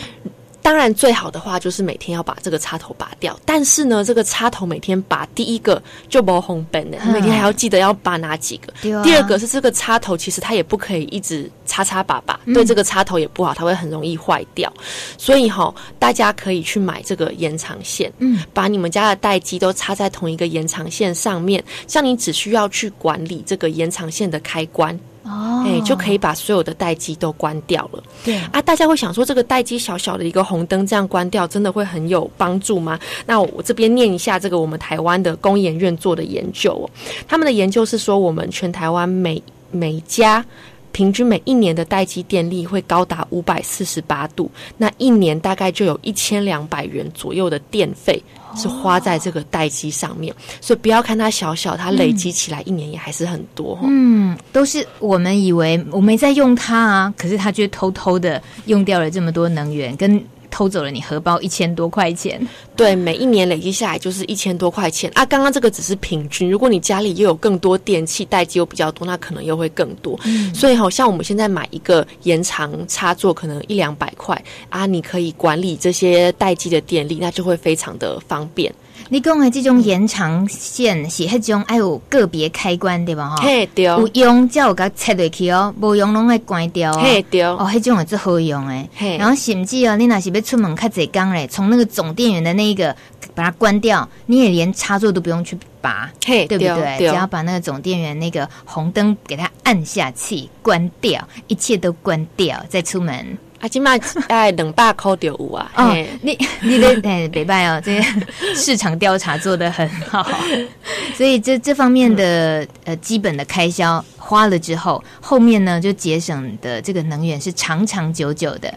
[0.66, 3.40] 当然，最好的话就是每天要把这个插头拔掉。
[3.46, 8.74] 但是呢，这个插头每天拔第一个就不红本的，每天还要记得要拔哪几个。
[8.82, 14.74] 嗯、第二个是这个插头，其实它也不可以一直插插拔拔，嗯、对这个插头也不好，它会很容易坏掉。
[15.20, 25.00] 所以哈、哦，大家可以去买这个延长线，嗯，把你们家的待机都插在同一个延长线上面，像你只需要去管理这个延长线的开关。
[25.26, 28.04] 哦，哎，就可以把所有的待机都关掉了。
[28.24, 33.00] 对啊，大家会想说，这个待机小小的一个红灯这样关掉，真的会很有帮助吗？
[33.26, 36.86] 那我这边念一下这个我们台湾的工研院做的研究哦，
[37.28, 40.46] 他们的研究是说，我们全台湾每每家
[40.92, 48.22] 平均每一年的待机电力会高达五百四十八度，那一年大概就有一千两百元左右的电费。
[48.56, 53.80] 是花在这个待机上面，所以不要看它小小，它累积起来一年也还是很多。
[53.84, 60.24] 嗯，都是我们以为我没在用它啊，可是它却偷偷的用掉了这么多能源跟。
[60.56, 62.40] 偷走了你荷包一千多块钱，
[62.78, 65.26] 对，每一年累积下来就是一千多块钱啊。
[65.26, 70.18] 刚刚这个只是平均，如果你家里又有更多电器，待机又比较多，那可能又会更多。
[70.24, 78.74] 嗯，所以好像我们现在买一个延长插座，可能一两百块啊，你可以管理这些待机的电力，那就会非常的方便。
[79.10, 83.30] 你讲的这种延长线是迄种爱有个别开关对吧？
[83.30, 87.00] 哈，嘿对，有用才有甲插落去哦，无用拢爱关掉哦。
[87.04, 88.90] 嘿对，哦，迄种也最好用诶。
[88.96, 92.96] 嘿，然后甚至哦，你若是要出门较侪工嘞，从那个总电源的那一个
[93.34, 96.98] 把它关掉，你也连插座都不用去拔，嘿，对不对？
[96.98, 103.38] 只要把那个总电源那个红灯给它按下去，关掉，一切都关掉，再出门。
[103.66, 103.98] 啊，起码
[104.28, 105.72] 哎，两百块就有啊！
[105.76, 108.04] 哦，你你的 哎，北拜哦，这个
[108.54, 110.24] 市场调查做得很好，
[111.18, 118.72] 所以这这方面的呃基本的开销花了之后，后面呢就节省的这个能源是长长久久的。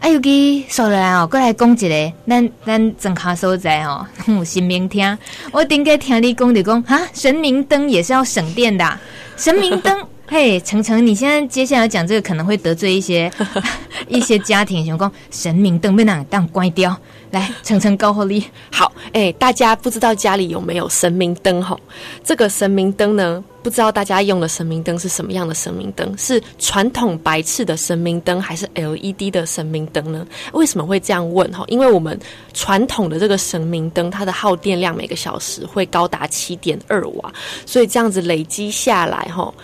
[0.00, 4.06] 哎呦，给说来哦，过来讲一个，咱咱整卡所在哦，
[4.44, 5.16] 神明听，
[5.50, 9.00] 我顶个听你讲的讲啊，神明灯也是要省电的，啊，
[9.38, 9.98] 神明灯。
[10.28, 13.30] 嘿，程程，你现在接下来讲这个可能会得罪一些
[14.08, 16.96] 一些家庭，想讲神明灯被哪当关掉？
[17.30, 18.44] 来，程程高火力。
[18.70, 21.62] 好，哎、欸，大家不知道家里有没有神明灯？
[21.62, 21.78] 吼，
[22.24, 26.12] 这个神明灯呢，不知道大家用的神明灯是什么样的神明灯？
[26.18, 30.26] 是传统白炽的神明灯，还是 LED 的神明灯呢？
[30.52, 31.48] 为什么会这样问？
[31.52, 32.18] 哈，因为我们
[32.52, 37.32] 传统的这个神明灯，它的耗电量每个小时会高达七点二瓦，
[37.64, 39.54] 所以这样子累积下来，哈。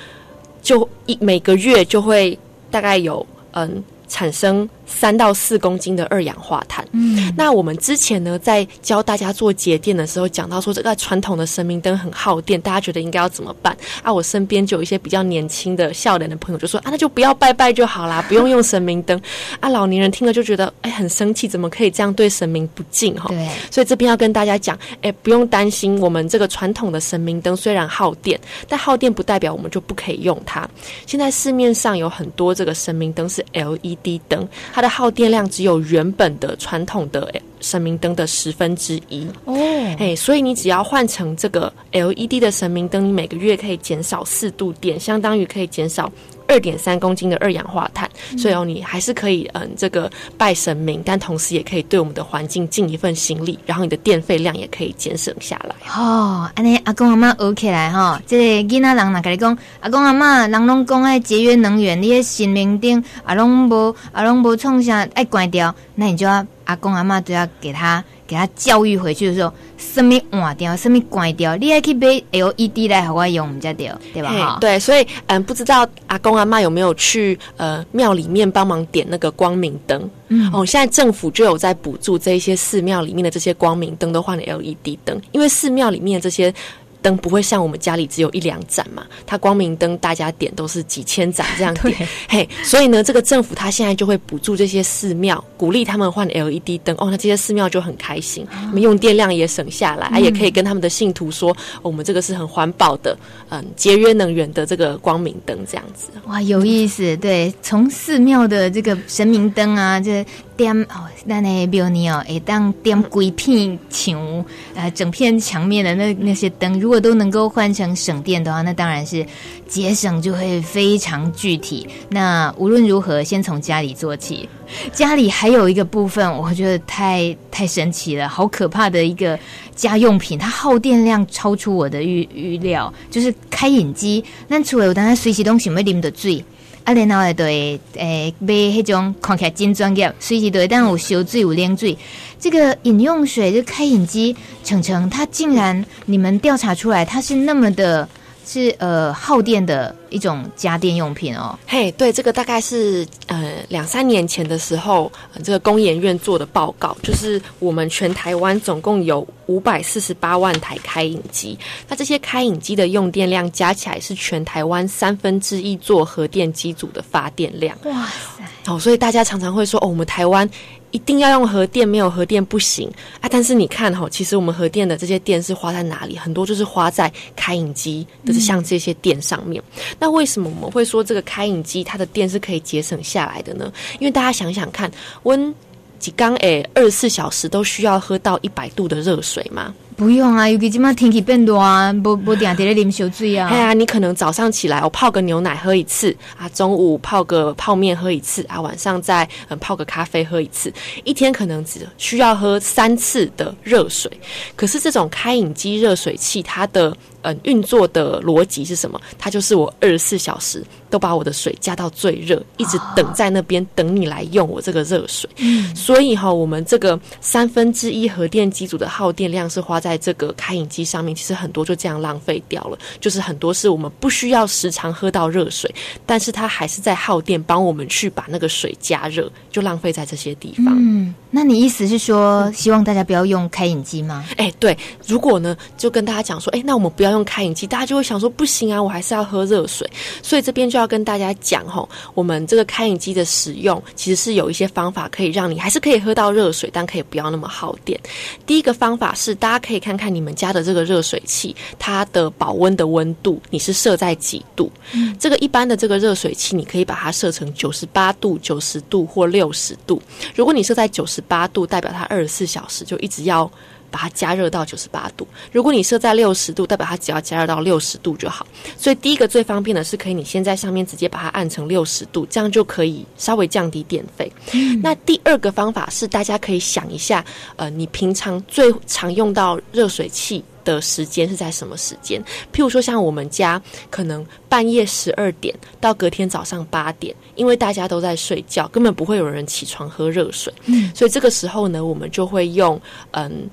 [0.63, 2.39] 就一每个月就会
[2.71, 6.87] 大概有嗯产生三到四公斤的二氧化碳。
[6.93, 13.77] 嗯，那我们之前呢在教大家做节电的时候，讲到说这个传统的神明灯很耗电，大家觉得应该要怎么办？
[14.03, 19.21] 啊，我身边就有一些比较年轻的笑脸的朋友就说啊，那就不要拜拜就好啦，不用用神明灯。
[19.61, 23.29] 啊，老年人听了就觉得哎很生气，怎么可以这样对神明不敬哈？
[23.29, 30.69] 对，所以这边要跟大家讲，哎，不用担心，我们这个传统的神明灯虽然耗电，但耗电不代表我们就不可以用它。
[31.07, 39.27] 现在市面上有很多这个神明灯是 LED 灯，它的耗电量只有原本的传统的神明灯的十分之一。
[39.47, 39.55] 哦，
[39.99, 46.13] 哎，所以你只要换成这个 LED 的神明灯，你每个月可以减少四度电，相当于可以减少
[46.53, 48.09] 二点三公斤的二氧化碳。
[48.31, 55.75] 嗯、所以哦，你还是可以嗯，这个拜神明，但同时也可以对我们的环境尽一份心力，然后你的电费量也可以节省下来。
[55.97, 59.57] 哦，安尼阿公阿妈学起来哈，这个囡仔人哪跟你讲？
[59.81, 66.47] 阿公阿妈人拢讲爱节约能源，你的神明灯阿拢无阿拢无创啥爱关掉，那你就要。
[66.65, 74.59] 阿公阿妈都要给他给他教育回去的时候，什么换掉，什么关掉，你还可以买 LED 来好我用，我们家掉，对吧？
[74.61, 80.11] 对，所以嗯，不知道阿公阿妈有没有去呃庙里面帮忙点那个光明灯？
[80.29, 86.53] 嗯，哦，现在政府就有在补助这一些寺庙里面的这些光明灯都换了 LED 灯，因为寺庙里面的这些。
[87.03, 103.17] 灯不会像我们家里只有一两盏嘛，它光明灯大家点都是几千盏这样点，嘿，所以呢，这个政府它现在就会补助这些寺庙，鼓励他们换 LED 灯哦，那这些寺庙就很开心，我们、哦、用电量也省下来，嗯、啊，也可以跟他们的信徒说，哦、我们这个是很环保的，
[103.51, 106.11] 嗯，节约能源的这个光明灯这样子。
[106.27, 110.25] 哇，有意思，对，从寺庙的这个神明灯啊，这。
[110.57, 119.27] 点哦，那那庙里哦，会当点规片墙，呃，整片墙面的那那些灯，如果都能够换成省电的话，那当然是
[119.67, 121.87] 节省就会非常具体。
[122.11, 124.49] 那无论如何，先从家里做起。
[124.93, 129.39] 家里还有一个部分，我觉得太太神奇了，好可怕的一个
[129.75, 134.25] 家用品，它耗电量超出我的预预料，就是开饮机。
[134.49, 136.43] 那除了我当然随时都想要啉的水。
[136.85, 141.97] 啊，然后对，诶、欸，买迄种看起来真专业，随时对，但有烧水有冷水。
[142.39, 148.09] 这个饮用水，就、开饮机，程程，它竟然你们调查出来，它是那么的。
[148.45, 151.59] 是呃耗电的一种家电用品哦。
[151.67, 167.77] 嘿，hey, 对，这个大概是呃两三年前的时候，呃、这个工研院做的报告，就是我们全台湾总共有五百四十八万台开饮机，那这些开饮机的用电量加起来是全台湾三分之一座核电机组的发电量。
[167.85, 168.45] 哇塞！
[168.73, 170.49] 哦，所以大家常常会说，哦，我们台湾。
[170.93, 172.89] 一定要用核电，没有核电不行
[173.21, 173.29] 啊！
[173.29, 176.17] 但是你看哈，其实我们核电的这些电是花在哪里？
[176.17, 179.61] 很多就是花在开饮机，就是像这些电上面。
[179.77, 183.73] 嗯、那为什么我们会说这个开饮机它的电是可以节省下来的呢？
[183.99, 184.91] 因为大家想想看，
[185.25, 185.53] 温
[185.99, 189.75] 几缸诶，二十四小时都需要喝到一百度的热水吗？
[189.97, 193.49] 不用啊，尤其今嘛天气变热啊，不不定定咧啉烧水啊。
[193.49, 200.73] 哎呀，你可能早上起来我泡个牛奶喝一次啊，中午泡个泡面喝一次啊，晚上再嗯泡个咖啡喝一次，
[201.05, 204.11] 一天可能只需要喝三次的热水。
[204.57, 208.99] 可是这种开饮机热水器，它的嗯运作的逻辑是什么？
[209.19, 215.29] 它就是我二十四小时都把我的水加到最热，一直等在那边等你来用我这个热水。
[215.37, 219.82] 嗯，所以哈，我们这个三分之一核电机组的耗电量是花。
[219.83, 222.79] 在这个开饮机上面，其实很多就这样浪费掉了。
[223.01, 225.73] 就是很多是我们不需要时常喝到热水，
[226.07, 230.75] 但是它还是在耗电，帮我们去把那个水加热，就浪费在这些地方。
[230.79, 234.25] 嗯，那你意思是说，希望大家不要用开饮机吗？
[234.37, 234.79] 哎、欸，对。
[235.07, 239.91] 如果呢，就跟大家讲说，哎、欸，那我们不要用开饮机，大家就会想说，不行啊，我还是要喝热水。
[240.23, 247.99] 所以这边就要跟大家讲吼，我们这个开饮机的使用，其实是有一些方法可以让你还是可以喝到热水，但可以不要那么耗电。
[248.47, 254.71] 第一个方法是，大家可以看看你们家的这个热水器，它的保温的温度，你是设在几度？
[254.93, 260.01] 嗯，这个一般的这个热水器，你可以把它设成九十八度、九十度或六十度。
[260.35, 263.51] 如果你设在九十八度，代表它二十四小时就一直要。
[263.93, 265.25] 把它加热到九十八度。
[265.53, 268.45] 如果你设在六十度，代表它只要加热到六十度就好。
[268.77, 274.33] 所以第一个最方便的是，可以你先在上面直接把它按成六十度，这样就可以稍微降低电费。
[274.53, 274.81] 嗯。
[274.83, 277.25] 那第二个方法是，大家可以想一下，
[277.57, 282.23] 呃，你平常最常用到热水器的时间是在什么时间？
[282.53, 283.61] 譬如说，像我们家
[283.91, 290.53] 可能半夜十二点到隔天早上八点，因为大家都在睡觉，根本不会有人起床喝热水。
[290.65, 290.91] 嗯。
[290.95, 293.51] 所以这个时候呢，我们就会用嗯。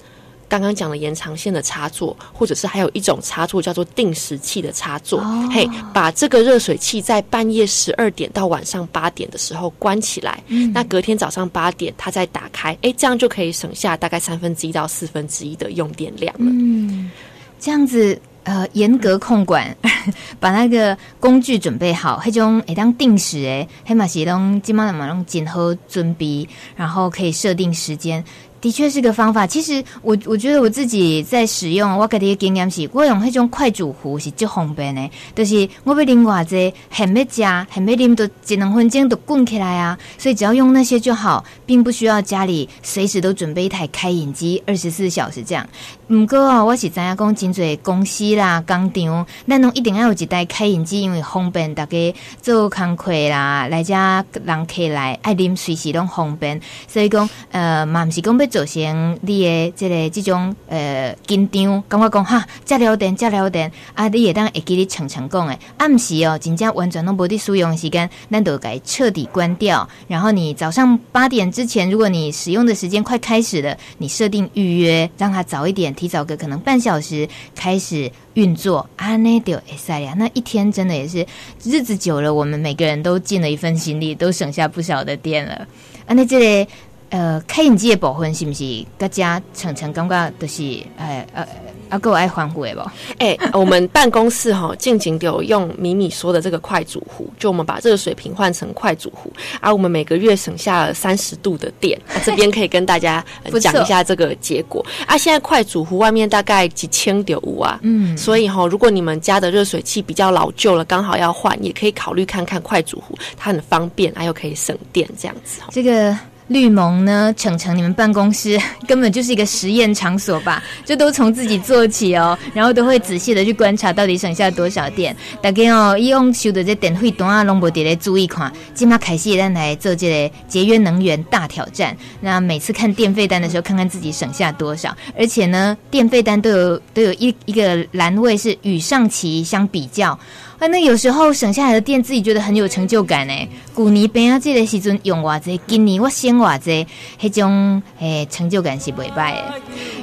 [0.49, 5.21] 刚刚讲的延长线的插座，或者是还有一种插座叫做定时器的插座，
[5.51, 16.49] 嘿、把这个热水器在半夜十二点到晚上八点的时候关起来，嗯、那隔天早上八点它再打开，哎，这样就可以省下大概三分之一到四分之一的用电量了。
[16.49, 17.11] 嗯，
[17.59, 19.75] 这样子呃，严格控管，
[20.39, 28.23] 把那个工具准备好，那种哎当定时哎，黑马西东金马马东紧和准备，然后可以设定时间。
[28.61, 29.47] 的确是个方法。
[29.47, 35.09] 其实我我觉得我自己在使用，我给的经验是，我用那种快煮壶是最方便的。
[35.35, 39.97] 就是我要淋瓦子，还没加，还没淋，都一两分钟都滚起来啊。
[40.17, 45.67] 所以只要用那些就好，并不需要家里随时都准备一台开饮机，二十四小时这样。
[46.07, 56.59] 不过啊，我是知影讲真济公司啦、工厂，咱拢一定要有一台开饮机，因为方便大家做工课啦，来家人客来爱啉随时拢方便。
[56.87, 69.87] 所以讲，呃，嘛不是讲要做成你的这个这种呃紧张，感觉讲哈，加了电，加了电，啊，你也当会记你常常讲诶，暗时哦，真正完全拢无伫使用时间，咱都该彻底关掉。
[70.07, 75.93] 然后你早上八点之前，如果你使用的时间快开始了，你设定预约，让它早一点。
[75.93, 80.13] 提早个可能半小时开始运作，啊，那就会使呀。
[80.17, 81.25] 那一天真的也是
[81.63, 85.67] 日子久了，我们每个人都尽了一份心力，都省下不少的电了。
[86.05, 86.67] 啊，那这里
[87.09, 91.47] 呃，开饮机的部分是不是大家常常感觉都是呃呃。
[91.89, 92.81] 啊，够爱欢呼的不？
[93.17, 101.99] 哎、欸，我们办公室哈，静静就有用米米说的这个快煮壶，就我们把这个水瓶换成快煮壶，而、啊、我们每个月省下了三十度的电。
[102.09, 103.25] 啊、这边可以跟大家
[103.59, 104.85] 讲、 呃、一下这个结果。
[105.07, 115.59] 啊，现在快煮壶外面大概几千点五啊，嗯，所以哈，如果你们家的热水器比较老旧了，刚好要换，也可以考虑看看快煮壶，它很方便，还、啊、又可以省电，这样子。
[115.71, 116.15] 这个。
[116.49, 120.61] 绿盟呢，程程，你们办公室根本就是一个实验场所吧？
[120.83, 125.15] 就都从自己做起哦，然后都会仔细的去观察到底省下多少电。
[125.41, 128.51] 大家哦，以往收的这电费单啊，拢无伫咧注意看。
[128.73, 131.95] 今嘛开始咱来做这个节约能源大挑战。
[132.19, 134.95] 那每次看电费单的时候，看看自己省下多少。
[135.15, 140.17] 而且呢，电费单都有都有一一个栏位是与上期相比较。
[140.59, 143.33] 啊，那有时候省下来的电，自己觉得很有成就感呢。
[143.73, 146.85] 古年边啊，这个时阵用偌济，今年我省偌济，
[147.17, 149.53] 迄种诶成就感是袂歹的。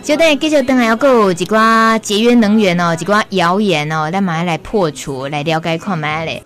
[0.03, 6.43] 就等继续等下要有一寡节约能源哦，一寡谣言哦，咱马上来破除，来了解看觅咧。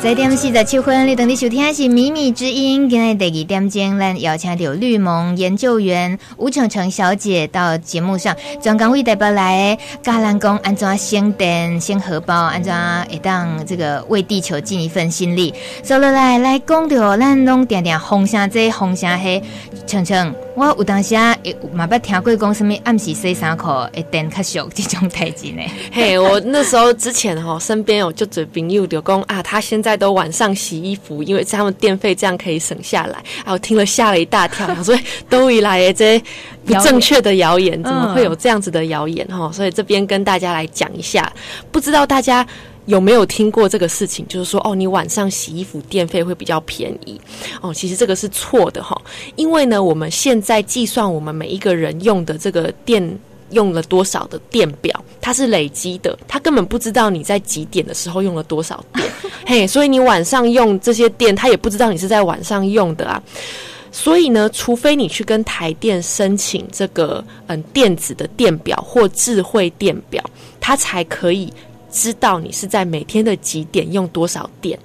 [0.00, 2.86] 在点四十七分，你等你收听的是《秘密之音》。
[2.88, 12.72] 今天第二点钟，咱邀请到绿盟研究员吴成成小姐到节目上，专工为代表来教咱讲安怎省电、省荷包，安怎
[13.10, 15.52] 会当这个为地球尽一份心力。
[15.82, 19.42] 走了来来讲到咱拢定定风声这风声黑，
[19.84, 20.32] 成成。
[20.58, 21.36] 我有当时啊，
[21.72, 25.62] 嘛捌听过讲什么暗时洗衫裤会电较俗这种代志呢？
[25.92, 33.18] 嘿，我那时候之前哦，身边有就嘴朋友就讲啊，他现在都晚上洗衣服，因为他们电费这样可以省下来。
[33.44, 36.20] 啊，我听了吓了一大跳，所以都以来这
[36.66, 39.48] 不正确的谣言，怎么会有这样子的谣言哈？
[39.52, 41.32] 所以这边跟大家来讲一下，
[41.70, 42.44] 不知道大家。
[42.88, 44.26] 有没有听过这个事情？
[44.28, 47.20] 就是说，哦，你晚上洗衣服电费会比较便宜
[47.60, 47.72] 哦。
[47.72, 48.98] 其实这个是错的哈，
[49.36, 53.18] 因为呢，我们现在计算我们每一个人用的这个电
[53.50, 59.06] 用了多少的电表，它是累积的，它根本不知道你在几点的时候用了多少电，
[59.44, 63.22] 嘿，所以你晚上用这些电，它也不知道你是在晚上用的啊。
[63.90, 70.22] 所以呢，除非你去跟台电申请这个嗯电子的电表或智慧电表，
[70.60, 71.52] 它才可以
[71.90, 74.78] 知道你是在每天的几点用多少电，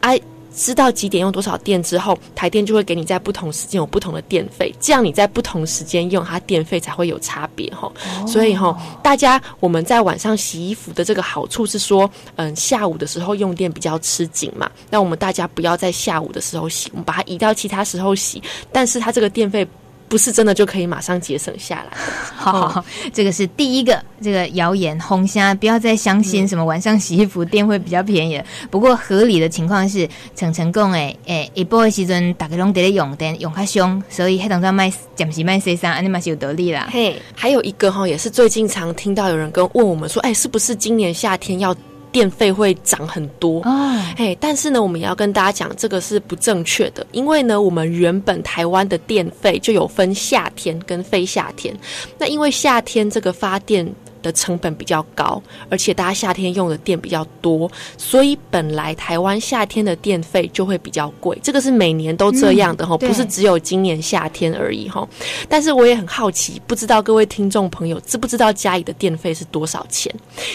[0.00, 0.20] 哎、啊。
[0.56, 7.92] 知道几点用多少电之后，台电就会给你在不同时间有不同的电费，这样你在不同时间用它电费才会有差别哈。
[8.20, 8.28] Oh.
[8.28, 18.40] 所以哈，大家我们在晚上洗衣服的这个好处是说，嗯，下午的时候用电比较吃紧嘛，那我们大家不要在下午的时候洗，我们把它移到其他时候洗，
[18.70, 19.66] 但是它这个电费。
[20.14, 21.98] 不是真的就可以马上节省下来。
[22.36, 28.40] 好，好，好，这个是第一个这个谣言，轰虾不要再相信什么晚上洗衣服电会比较便宜。
[28.70, 36.88] 不过合理的情况是，成成讲诶诶，一波的时阵大家拢在用电用较凶，所以黑当在卖暂时卖 C 三，安尼嘛是有得利啦。
[36.92, 41.74] 嘿，还有一个哈，也是最近常听到有人跟问我们说，哎，是不是今年夏天要？
[42.14, 51.76] 电费会涨很多哦，哎，但是呢，我们也要跟大家讲，这个是不正确的，因为呢，我们原本台湾的电费就有分夏天跟非夏天，
[52.16, 53.92] 那因为夏天这个发电。
[54.24, 61.38] 的成本比较高，而且大家夏天用的电比较多，所以本来台湾夏天的电费就会比较贵。
[61.42, 65.06] 这个是每年都这样的哈，嗯，不是只有今年夏天而已哈。
[65.46, 70.10] 但是我也很好奇，不知道各位听众朋友知不知道家里的电费是多少钱？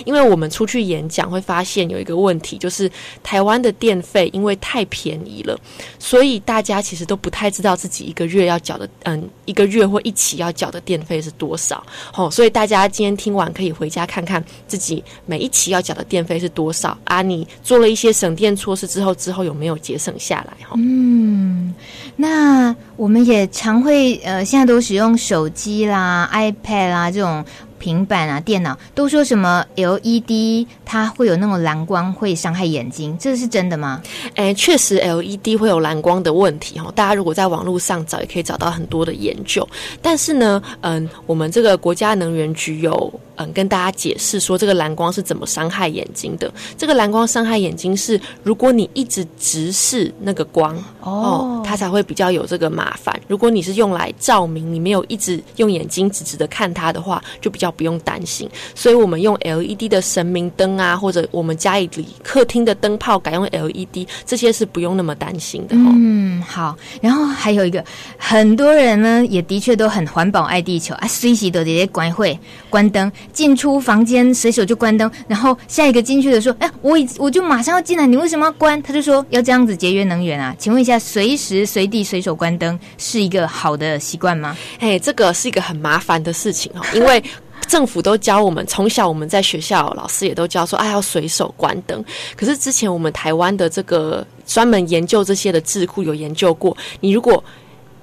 [0.05, 2.91] 因为我们出去演讲会发现有一个问题，就是
[3.21, 5.55] 台湾的电费因为太便宜了，
[5.99, 11.85] 所以大家其实都不太知道自己一个月要缴的，嗯，一个月或一起要缴的电费是多少。
[12.15, 13.53] 哦，所以大家今天听完。
[13.59, 17.21] 可以回家看看自己每一期要缴的电费是多少啊？
[17.21, 20.65] 你做了一些省电措施之后，之后有没有节省下来？
[20.65, 21.73] 哈，嗯，
[22.15, 27.43] 那我们也常会呃，现在都使用手机啦、iPad 啦这种。
[27.79, 34.01] 平板啊，电脑都说什么 LED 它会有那种蓝光，会伤害眼睛，这是真的吗？
[34.35, 36.91] 诶，确实 LED 会有蓝光的问题哈。
[36.93, 39.65] 大家如果在网络上找，也可以找到很多的研究。
[40.01, 46.53] 但是呢，嗯，我们这个国家能源局有嗯跟大家解释说，这个蓝光是怎么伤害眼睛的。
[46.77, 53.19] 这个蓝光伤害眼睛是，如果你一直直视那个光哦，哦，它才会比较有这个麻烦。
[53.27, 57.73] 如果你是用来照明，你没有一直用眼睛直直的看它的话，就比较。
[57.79, 61.89] 不用担心，所以我们用 LED 的神明灯啊，或者我们家里
[62.21, 65.77] 客厅的灯泡改用 LED，这些是不用那么担心的。
[65.77, 66.75] 嗯，好。
[66.99, 67.81] 然后还有一个，
[68.17, 72.37] 很多人呢也的确都很环保爱地球啊，随时都得关会
[72.69, 75.09] 关灯，进出房间随手就关灯。
[75.27, 80.55] 然后下一个进去的说：“哎，我已我就马上要进来，你为什么要关？”他就说要这样子节约能源啊。
[80.57, 84.55] 请问一下，随时随地随手关灯是一个好的习惯吗？
[84.79, 87.21] 哎，这个是一个很麻烦的事情哦， 因为。
[87.67, 92.03] 政府都教我们，从小我们在学校，老师也都教说，哎，要随手关灯。
[92.35, 97.43] 可是之前我们台湾的这个专门研究这些的智库有研究过，你如果。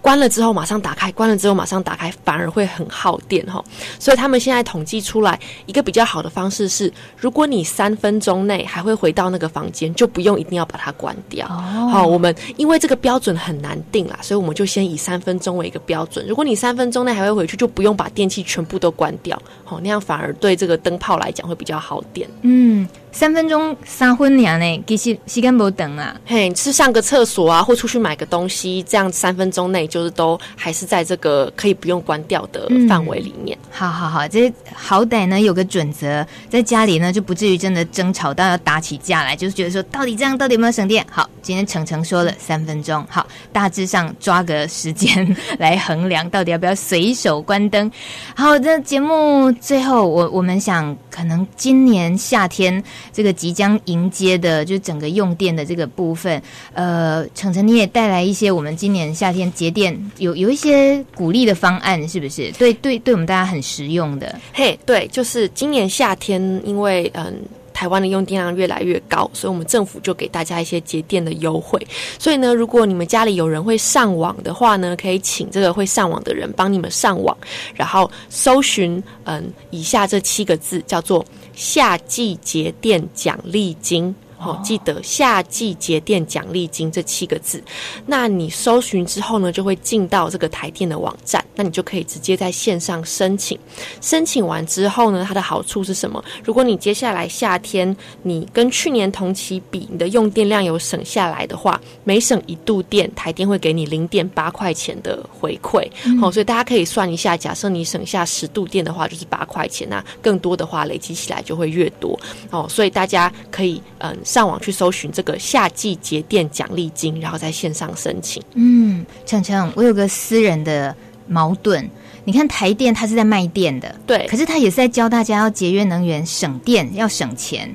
[0.07, 3.61] 关了之后马上打开，关了之后马上打开，反而会很耗电哈。
[3.99, 5.37] 所以他们现在统计出来
[5.67, 11.45] 一个比较好的方式是，如果你三分钟内还会回到那个房间，就不用一定要把它关掉。
[11.49, 16.25] 好、oh.，我们因为这个标准很难定啦，所以我们就先以三分钟为一个标准。
[16.29, 19.37] 如果你三分钟内还会回去，就不用把电器全部都关掉。
[19.65, 22.31] 好，那样反而对这个灯泡来讲会比较耗电。
[22.43, 22.87] 嗯。
[23.17, 26.15] 三分钟三分娘呢，其实时间不等啊。
[26.27, 33.57] 嘿，是上个厕所啊，或出去买个东西，这样三分钟内就是都还是在这个可以不用关掉的范围里面。
[33.63, 41.03] 嗯、好好好，这好歹呢有个准则，在家里呢就不至于真的争吵到要打起架来，就是觉得说到底这样到底有没有省电？
[41.11, 47.91] 好，今天程程说了三分钟，好，大致上抓个时间来衡量，到底要不要随手关灯。
[48.35, 52.85] 好，这节目最后我我们想，可能今年夏天。
[53.13, 56.41] 这个即将迎接的，就整个用电的这个部分，
[56.73, 62.51] 呃，程程你也带来一些我们今年夏天节电有有一些鼓励的方案，是不是？
[62.53, 64.39] 对对，对我们大家很实用的。
[64.53, 67.35] 嘿对，就是今年夏天，因为嗯，
[67.77, 71.79] 台湾的用电量越来越高，所以我们政府就给大家一些节电的优惠。
[72.19, 77.37] 所以呢，如果你们家里有人会上网的话呢，可以请这个会上网的人帮你们上网，
[77.75, 81.23] 然后搜寻嗯以下这七个字，叫做。
[81.57, 84.15] 夏季节电奖励金。
[84.47, 87.63] 好，记得夏季节电奖励金这七个字。
[88.07, 93.59] 那你搜寻之后呢，就会进到这个台电的网站，那你就可以直接在线上申请。
[94.01, 96.25] 申请完之后呢，它的好处是什么？
[96.45, 105.83] 如果你接下来夏天你跟去年同期比，你的用电量有省下来的话，每省一度电，台电会给你零点八块钱的回馈。
[106.21, 109.89] 好、嗯，所以大家可以算一下，假设你省下十度电的话，就是八块钱。
[109.89, 112.19] 那更多的话，累积起来就会越多。
[112.51, 114.17] 哦，所以大家可以嗯。
[114.37, 118.43] 上网去搜寻这个夏季节电奖励金，然后在线上申请。
[118.53, 120.95] 嗯，强强，我有个私人的
[121.27, 121.89] 矛盾。
[122.27, 127.75] 你看台电，它是在卖电的，对，可是它也是在教大家要节约能源、省电、要省钱。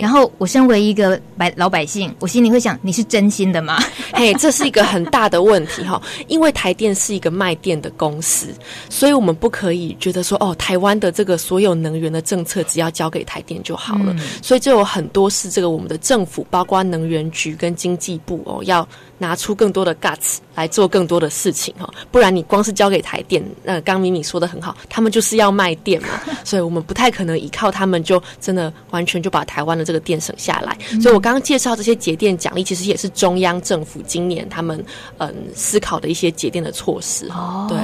[0.00, 3.78] 然后我身为一个百老百姓，我心里会想：你是真心的吗？
[4.12, 8.48] 嘿，这是一个很大的问题哈，因为台电是一个卖电的公司，
[8.90, 14.12] 所以我们不可以觉得说哦，台湾的这个所有能源的政策只要交给台电就好了。
[14.16, 18.86] 嗯、所以就有很多是这个我们的政府，包括能源局跟经济部哦，要
[19.18, 26.08] 拿出更多的 guts 来做更多的事情哈，不然你光是交给台电，那刚米米说的很好，他们就是要卖电嘛，
[26.44, 34.84] 所以我们不太可能依靠他们就真的完全就把台湾的这个电省下来，所以我刚刚介绍这些节电奖励，其实也是中央政府今年他们
[35.18, 37.28] 嗯思考的一些节电的措施。
[37.28, 37.78] 哦，对，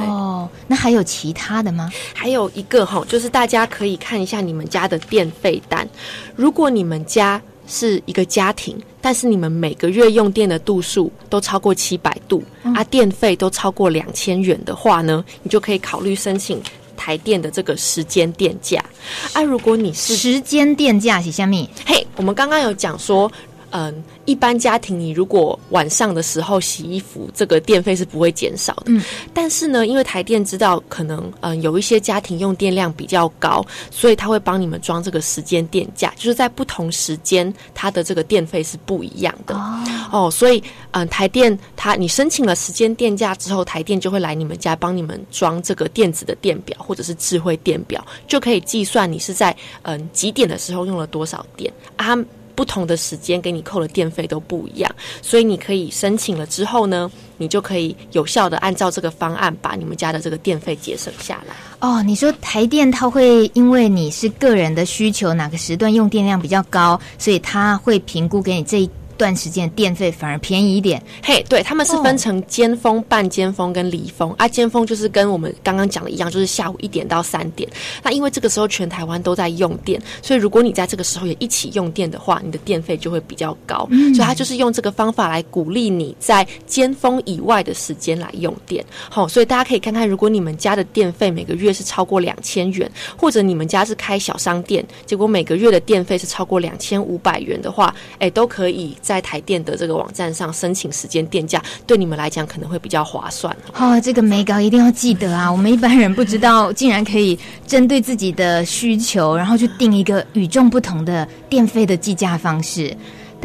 [0.66, 1.90] 那还有其他的吗？
[2.12, 5.88] 还有一个哈，就是大家可以看一下你们家的电费单，
[6.34, 16.62] 如果你们家是一个家庭，但是你们每个月用电的度数都超过七百度，嗯、啊，电费都超过两千元的话呢，你就可以考虑申请。
[16.96, 18.82] 台电的这个时间电价
[19.32, 21.68] 啊，如果你是时间电价是下面？
[21.84, 23.30] 嘿，我们刚刚有讲说。
[23.76, 23.92] 嗯，
[24.24, 28.84] 一般家庭你如果晚上的时候洗衣服，这个电费是不会减少的。
[28.86, 29.02] 嗯，
[29.32, 39.56] 但是呢，因为台电知道可能嗯有一些家庭用电量比较高，所以他会帮你们装这个时间电价，就是在不同时间它的这个电费是不一样的。
[39.56, 40.62] 哦，哦，所以
[40.92, 52.16] 嗯，台电它你申请了时间电价之后，台电就会来你们家帮你们装这个电子的电表或者是智慧电表，就可以计算你是在嗯几点的时候用了多少电啊。
[52.54, 61.54] 不同的时间给你扣的电费都不一样，所以你可以申请了之后呢，你就可以有效的按照这个方案把你们家的这个电费节省下来。
[61.80, 68.90] 哦，你说台电它会因为你是个人的需求，哪个时段用电量比较高，所以它会评估给你这一。
[69.16, 73.04] 段时间电费反而便宜一点，嘿、hey，对，他们是分成尖峰、oh.
[73.04, 74.46] 半尖峰跟离峰啊。
[74.46, 77.68] 尖峰就是跟我们刚刚讲的一样，就是下午一点到三点。
[78.02, 83.86] 那因为这个时候全台湾都在用电，所以如果你在这个时候也一起用电的话，你的电费就会比较高。
[83.90, 88.84] 嗯、所以他就是用这个方法来鼓励你在尖峰以外的时间来用电。
[89.08, 98.96] 好、哦，所以大家可以看看，如果你们家的电费每个月是超过两千元，或者你们家是开小商店，结果每个月的电费是超过两千五百元的话，哎，都可以。
[99.04, 103.54] 在台电的这个网站上申请时间电价，对你们来讲可能会比较划算。
[103.74, 105.50] 哦，这个眉角一定要记得啊！
[105.52, 112.96] 我们一般人不知道，竟然可以针对自己的需求，然后去定一个与众不同的电费的计价方式。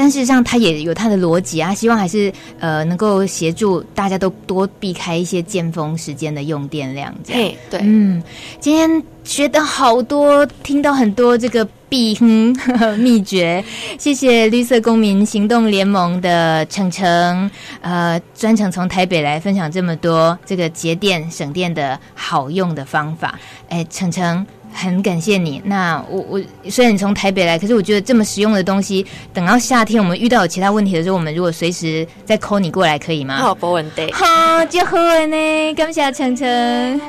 [0.01, 7.13] 但事实上，他也有他的逻辑啊，希望还是呃能够协助大家都多避开一些尖峰时间的用电量。
[7.27, 8.23] 对对，嗯，
[8.61, 12.55] 今天学到好多，听到很多这个避哼
[12.97, 13.61] 秘诀。
[13.97, 23.37] 谢谢绿色公民行动联盟的程程，呃，专程从台北来分享这么多这个节电省电的好用的方法。
[23.67, 24.47] 哎，程程。
[24.73, 25.61] 很感谢你。
[25.65, 33.37] 那我我虽然你从台北来，可是我觉得这么实用的东西，等到夏天我们遇到有其他问题的时候，我们如果随时再 call 你过来，可以吗？
[33.37, 34.11] 好，不问题。
[34.13, 35.73] 好，就好了呢。
[35.75, 37.01] 感谢程程。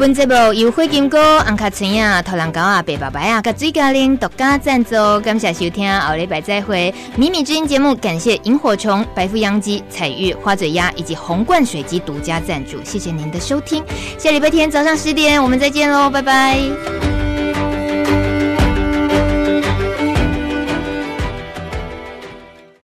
[0.00, 6.92] 本节目由火金哥、安卡青啊、土狼狗啊、白爸爸啊、甲水咖喱独家赞助，感谢收听，后礼拜再会。
[7.16, 13.84] 迷你之音节目感谢萤火虫、白富羊鸡、彩玉、花嘴鸭以及红冠水鸡独家赞助，谢谢您的收听。
[14.16, 17.19] 下礼拜天早上十点，我们再见喽，拜拜。